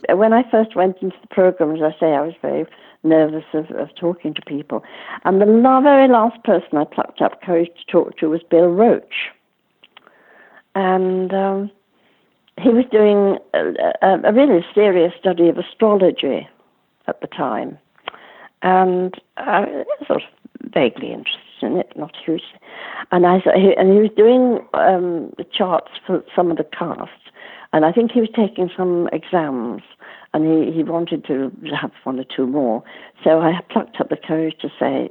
[0.10, 2.66] When I first went into the program, as I say, I was very
[3.08, 4.84] nervous of, of talking to people.
[5.26, 9.32] And the very last person I plucked up courage to talk to was Bill Roache.
[10.76, 11.72] And um,
[12.62, 16.48] he was doing a, a, really serious study of astrology
[17.08, 17.78] at the time.
[18.62, 22.46] And I was sort of vaguely interested in it, not hugely.
[23.12, 23.36] And I
[23.78, 27.12] and he was doing um, the charts for some of the cast,
[27.74, 29.82] and I think he was taking some exams
[30.34, 32.84] and he, he wanted to have one or two more.
[33.24, 35.10] So I plucked up the courage to say,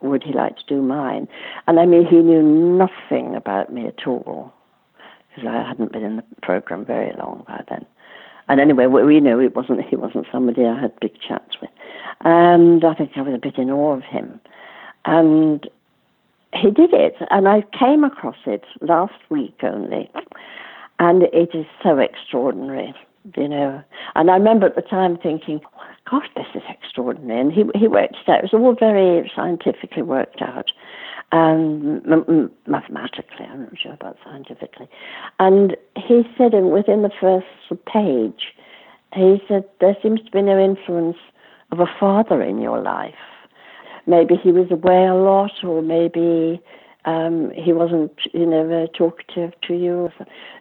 [0.00, 1.28] would he like to do mine?
[1.66, 4.52] And I mean, he knew nothing about me at all,
[5.30, 7.86] because I hadn't been in the program very long by then.
[8.48, 11.70] And anyway, we, know, it wasn't he wasn't somebody I had big chats with,
[12.20, 14.38] and I think I was a bit in awe of him,
[15.06, 15.66] and
[16.52, 20.10] he did it, and I came across it last week only,
[20.98, 22.94] and it is so extraordinary,
[23.36, 23.82] you know.
[24.14, 25.60] And I remember at the time thinking,
[26.10, 28.44] "Gosh, this is extraordinary," and he he worked it out.
[28.44, 30.70] It was all very scientifically worked out,
[31.32, 33.46] and m- m- mathematically.
[33.46, 34.88] I'm not sure about scientifically.
[35.38, 37.46] And he said, in, within the first
[37.86, 38.54] page,
[39.14, 41.18] he said there seems to be no influence
[41.72, 43.14] of a father in your life
[44.06, 46.60] maybe he was away a lot, or maybe
[47.04, 50.10] um, he wasn't, you know, very talkative to you.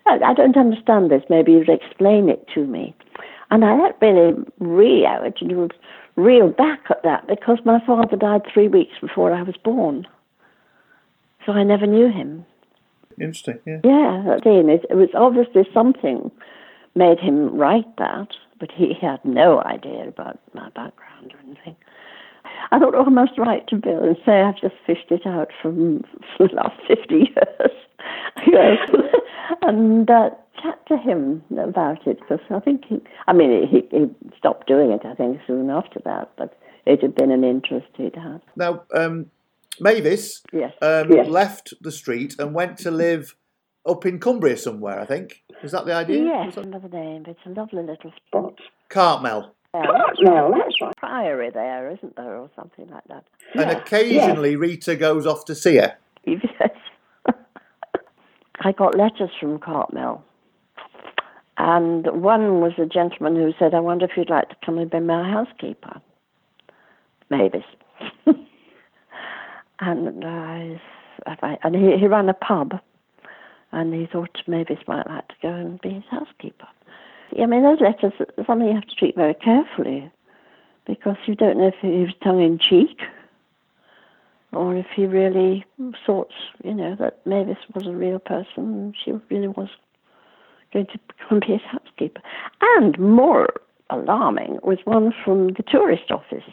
[0.05, 1.23] I, I don't understand this.
[1.29, 2.95] Maybe you'd explain it to me.
[3.51, 5.69] And I had really reel, you know,
[6.15, 10.07] reel back at that because my father died three weeks before I was born.
[11.45, 12.45] So I never knew him.
[13.19, 13.79] Interesting, yeah.
[13.83, 14.37] Yeah,
[14.69, 14.85] it.
[14.89, 16.31] It was obviously something
[16.95, 18.29] made him write that,
[18.59, 21.75] but he had no idea about my background or anything.
[22.72, 26.03] I thought, I must write to Bill and say I've just fished it out from,
[26.38, 27.72] for the last 50 years.
[28.47, 28.78] yes.
[29.61, 30.30] and uh,
[30.61, 34.05] chat to him about it because I think he, I mean, he, he
[34.38, 38.16] stopped doing it, I think, soon after that, but it had been an interest he'd
[38.16, 38.41] had.
[38.55, 39.28] Now, um,
[39.80, 40.74] Mavis yes.
[40.82, 41.28] Um, yes.
[41.28, 43.36] left the street and went to live
[43.86, 45.43] up in Cumbria somewhere, I think.
[45.61, 46.24] Is that the idea?
[46.24, 47.26] Yes, another name.
[47.28, 48.59] It's a lovely little spot.
[48.89, 49.53] Cartmel.
[49.74, 50.95] No, that's right.
[50.97, 53.26] Priory there, isn't there, or something like that?
[53.55, 55.97] And occasionally Rita goes off to see her.
[56.26, 56.69] Yes.
[58.61, 60.24] I got letters from Cartmel.
[61.57, 64.89] And one was a gentleman who said, I wonder if you'd like to come and
[64.89, 65.99] be my housekeeper.
[67.30, 67.63] Mavis.
[69.80, 70.80] and I,
[71.63, 72.80] and he, he ran a pub.
[73.74, 76.67] And he thought Mavis might like to go and be his housekeeper.
[77.41, 80.11] I mean, those letters are something you have to treat very carefully
[80.86, 82.99] because you don't know if he was tongue in cheek
[84.51, 85.65] or if he really
[86.05, 86.31] thought,
[86.63, 89.69] you know, that Mavis was a real person and she really was
[90.71, 92.21] going to become his housekeeper.
[92.61, 93.49] And more
[93.89, 96.43] alarming was one from the tourist office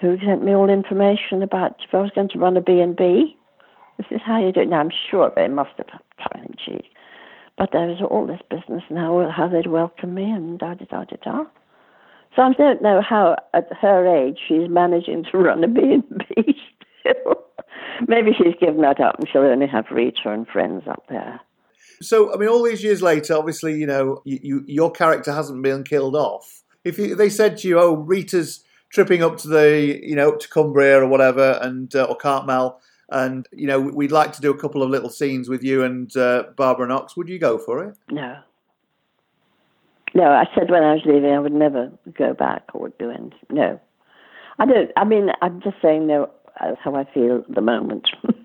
[0.00, 3.36] who sent me all information about if I was going to run a B&B.
[3.98, 4.68] This is how you do it.
[4.68, 6.86] Now, I'm sure they must have tongue in cheek.
[7.60, 11.04] But there was all this business now, how they'd welcome me and da da da
[11.04, 11.44] da da.
[12.34, 16.54] So I don't know how, at her age, she's managing to run a B&B
[17.00, 17.34] still.
[18.08, 21.38] Maybe she's given that up and she'll only have Rita and friends up there.
[22.00, 25.62] So, I mean, all these years later, obviously, you know, you, you, your character hasn't
[25.62, 26.62] been killed off.
[26.82, 30.40] If you, they said to you, "Oh, Rita's tripping up to the, you know, up
[30.40, 32.80] to Cumbria or whatever, and uh, or Cartmel,
[33.10, 36.16] and you know, we'd like to do a couple of little scenes with you and
[36.16, 37.96] uh, Barbara Knox," would you go for it?
[38.10, 38.38] No.
[40.14, 43.38] No, I said when I was leaving I would never go back or do anything.
[43.50, 43.80] No.
[44.58, 46.28] I don't, I mean, I'm just saying no,
[46.60, 48.08] that's how I feel at the moment.
[48.24, 48.36] um,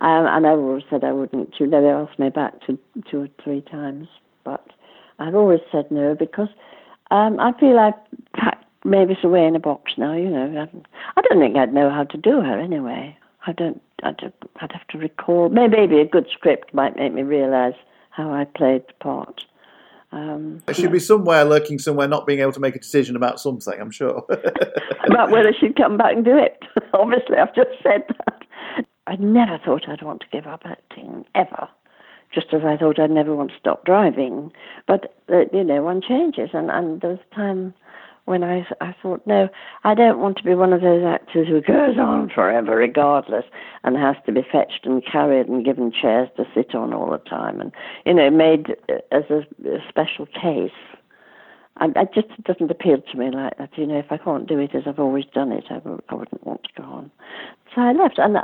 [0.00, 1.54] and I've always said I wouldn't.
[1.60, 2.78] You know, they asked me back to
[3.10, 4.08] two or three times,
[4.44, 4.66] but
[5.18, 6.48] I've always said no because
[7.10, 7.94] um, I feel I've
[8.34, 10.14] packed Mavis away in a box now.
[10.14, 10.68] You know,
[11.16, 13.16] I don't think I'd know how to do her anyway.
[13.46, 13.80] I don't.
[14.02, 15.48] I'd, I'd have to recall.
[15.48, 17.76] Maybe a good script might make me realise
[18.10, 19.44] how I played the part.
[20.12, 23.40] Um, There should be somewhere lurking somewhere, not being able to make a decision about
[23.40, 23.80] something.
[23.80, 24.24] I'm sure.
[25.06, 26.62] about whether she'd come back and do it.
[26.92, 28.42] Obviously, I've just said that.
[29.06, 31.68] I never thought I'd want to give up acting, ever.
[32.32, 34.52] Just as I thought I'd never want to stop driving.
[34.86, 36.50] But, uh, you know, one changes.
[36.52, 37.74] And, and there was a time
[38.24, 39.48] when I, I thought, no,
[39.84, 43.44] I don't want to be one of those actors who goes on forever regardless
[43.84, 47.18] and has to be fetched and carried and given chairs to sit on all the
[47.18, 47.72] time and,
[48.06, 48.76] you know, made
[49.10, 50.70] as a, a special case.
[51.80, 53.70] And it just doesn't appeal to me like that.
[53.76, 56.14] You know, if I can't do it as I've always done it, I w- I
[56.14, 57.10] wouldn't want to go on.
[57.74, 58.36] So I left, and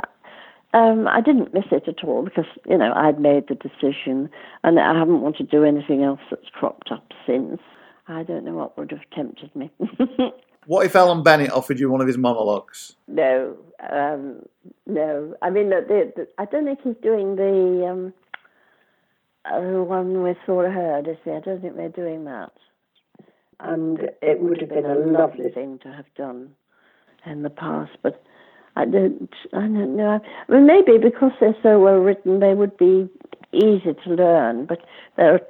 [0.73, 4.29] um, I didn't miss it at all because you know I'd made the decision,
[4.63, 7.61] and I haven't wanted to do anything else that's cropped up since.
[8.09, 9.71] I don't know what would have tempted me.
[10.65, 12.95] what if Alan Bennett offered you one of his monologues?
[13.07, 13.55] no,
[13.91, 14.41] um,
[14.87, 15.35] no.
[15.41, 18.13] I mean, the, the, the, I don't think he's doing the um,
[19.45, 21.31] uh, one with Thora Hird, is he?
[21.31, 22.51] I don't think they're doing that.
[23.59, 26.51] And it would have been a lovely thing to have done
[27.25, 28.23] in the past, but
[28.75, 30.19] I don't, I don't know.
[30.47, 33.09] I mean, maybe because they're so well written, they would be
[33.51, 34.79] easy to learn, but
[35.17, 35.41] they're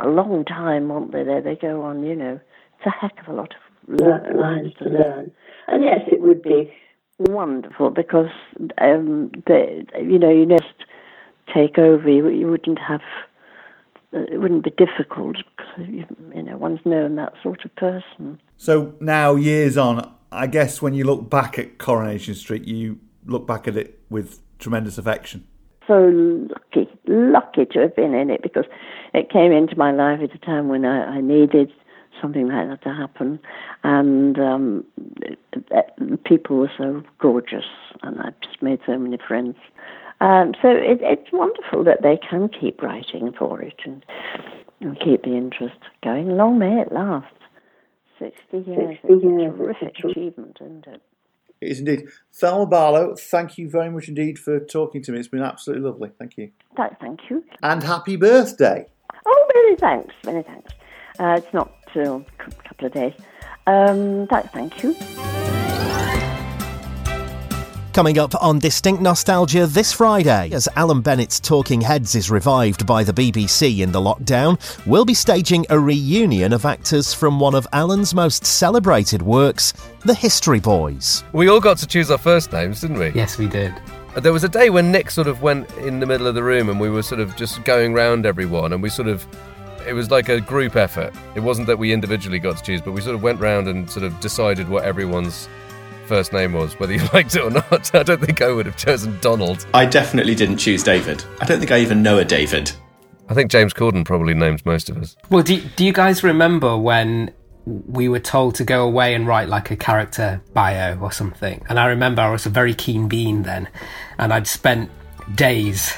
[0.00, 1.22] a long time, won't they?
[1.24, 2.40] There they go on, you know.
[2.78, 5.30] It's a heck of a lot of le- lines to learn.
[5.68, 6.72] And yes, it would be
[7.18, 8.30] wonderful because,
[8.78, 10.84] um, they, you know, you just
[11.54, 12.08] take over.
[12.08, 13.00] You, you wouldn't have
[14.12, 18.40] it wouldn't be difficult because you, you know one's known that sort of person.
[18.56, 23.46] So now, years on, I guess when you look back at Coronation Street, you look
[23.46, 25.46] back at it with tremendous affection.
[25.86, 28.64] So lucky, lucky to have been in it because
[29.14, 31.72] it came into my life at a time when I, I needed
[32.20, 33.38] something like that to happen,
[33.84, 34.84] and um,
[35.22, 35.38] it,
[35.70, 37.66] it, people were so gorgeous,
[38.02, 39.56] and I just made so many friends.
[40.20, 44.04] Um, so it, it's wonderful that they can keep writing for it and,
[44.80, 46.36] and keep the interest going.
[46.36, 47.26] Long may it last.
[48.18, 48.96] 60 years.
[49.02, 49.54] 60 years.
[49.54, 51.02] a terrific achievement, isn't it?
[51.60, 52.08] It is indeed.
[52.32, 55.18] Thelma Barlow, thank you very much indeed for talking to me.
[55.18, 56.10] It's been absolutely lovely.
[56.18, 56.50] Thank you.
[57.00, 57.44] Thank you.
[57.62, 58.86] And happy birthday.
[59.26, 60.14] Oh, many thanks.
[60.24, 60.72] Many thanks.
[61.18, 63.14] Uh, it's not till a couple of days.
[63.66, 64.94] Um, thank you.
[67.96, 73.02] Coming up on Distinct Nostalgia this Friday, as Alan Bennett's Talking Heads is revived by
[73.02, 77.66] the BBC in the lockdown, we'll be staging a reunion of actors from one of
[77.72, 81.24] Alan's most celebrated works, The History Boys.
[81.32, 83.12] We all got to choose our first names, didn't we?
[83.12, 83.72] Yes, we did.
[84.14, 86.42] Uh, there was a day when Nick sort of went in the middle of the
[86.42, 89.26] room and we were sort of just going round everyone and we sort of
[89.88, 91.14] it was like a group effort.
[91.34, 93.88] It wasn't that we individually got to choose, but we sort of went round and
[93.88, 95.48] sort of decided what everyone's
[96.06, 97.94] first name was, whether you liked it or not.
[97.94, 99.66] I don't think I would have chosen Donald.
[99.74, 101.24] I definitely didn't choose David.
[101.40, 102.72] I don't think I even know a David.
[103.28, 105.16] I think James Corden probably names most of us.
[105.30, 107.32] Well, do, do you guys remember when
[107.66, 111.64] we were told to go away and write like a character bio or something?
[111.68, 113.68] And I remember I was a very keen bean then,
[114.18, 114.90] and I'd spent
[115.34, 115.92] days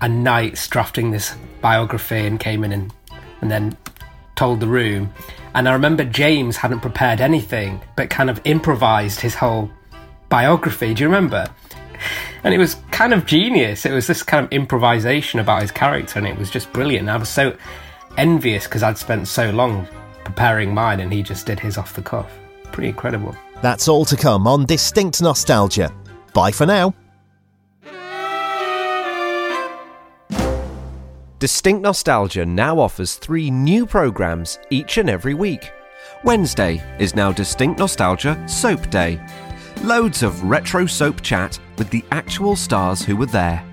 [0.00, 2.92] and nights drafting this biography and came in and,
[3.40, 3.76] and then
[4.34, 5.12] told the room.
[5.58, 9.68] And I remember James hadn't prepared anything, but kind of improvised his whole
[10.28, 10.94] biography.
[10.94, 11.48] Do you remember?
[12.44, 13.84] And it was kind of genius.
[13.84, 17.08] It was this kind of improvisation about his character, and it was just brilliant.
[17.08, 17.56] I was so
[18.16, 19.88] envious because I'd spent so long
[20.22, 22.30] preparing mine, and he just did his off the cuff.
[22.70, 23.34] Pretty incredible.
[23.60, 25.92] That's all to come on Distinct Nostalgia.
[26.34, 26.94] Bye for now.
[31.38, 35.70] Distinct Nostalgia now offers three new programmes each and every week.
[36.24, 39.20] Wednesday is now Distinct Nostalgia Soap Day.
[39.82, 43.64] Loads of retro soap chat with the actual stars who were there.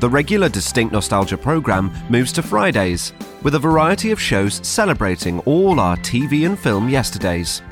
[0.00, 3.12] The regular Distinct Nostalgia programme moves to Fridays,
[3.44, 7.62] with a variety of shows celebrating all our TV and film yesterdays.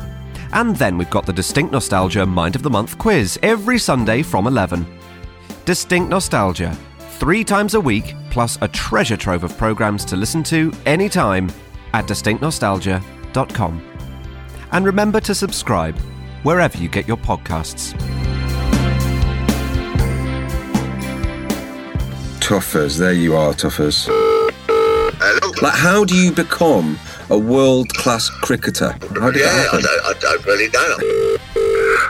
[0.53, 4.47] And then we've got the Distinct Nostalgia Mind of the Month quiz every Sunday from
[4.47, 4.87] 11.
[5.65, 6.79] Distinct Nostalgia,
[7.21, 11.53] three times a week, plus a treasure trove of programs to listen to anytime
[11.93, 13.83] at distinctnostalgia.com.
[14.73, 15.99] And remember to subscribe
[16.43, 17.93] wherever you get your podcasts.
[22.41, 24.09] Toffers, there you are, Toffers.
[25.23, 25.53] Hello.
[25.61, 26.99] Like, how do you become
[27.29, 28.93] a world-class cricketer?
[28.93, 29.79] How did yeah, that happen?
[29.79, 31.60] I don't, I don't really know.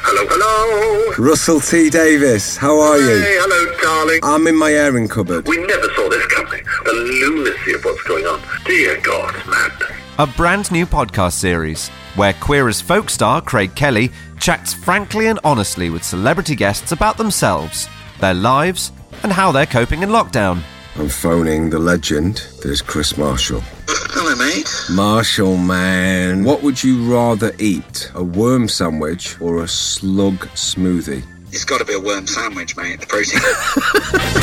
[0.03, 1.15] Hello, hello.
[1.19, 3.21] Russell T Davies, how are you?
[3.21, 4.21] Hey, hello, darling.
[4.23, 5.47] I'm in my airing cupboard.
[5.47, 6.65] We never saw this coming.
[6.85, 8.41] The lunacy of what's going on.
[8.65, 9.71] Dear God, man.
[10.19, 15.39] A brand new podcast series where Queer as Folk star Craig Kelly chats frankly and
[15.45, 17.89] honestly with celebrity guests about themselves,
[18.21, 18.93] their lives,
[19.23, 20.63] and how they're coping in lockdown.
[21.01, 22.47] I'm phoning the legend.
[22.63, 23.63] There's Chris Marshall.
[23.89, 24.69] Hello, mate.
[24.91, 28.13] Marshall, man, what would you rather eat?
[28.15, 31.25] A worm sandwich or a slug smoothie?
[31.53, 33.01] It's got to be a worm sandwich, mate.
[33.01, 33.41] The protein.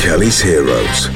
[0.00, 1.06] Kelly's Heroes.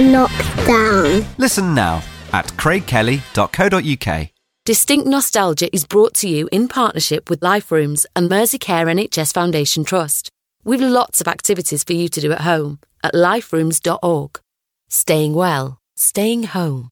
[0.00, 1.24] Lockdown.
[1.38, 4.28] Listen now at craigkelly.co.uk.
[4.64, 9.84] Distinct Nostalgia is brought to you in partnership with Life Rooms and Merseycare NHS Foundation
[9.84, 10.30] Trust.
[10.64, 14.40] We've lots of activities for you to do at home at liferooms.org.
[14.92, 16.89] Staying well, staying home.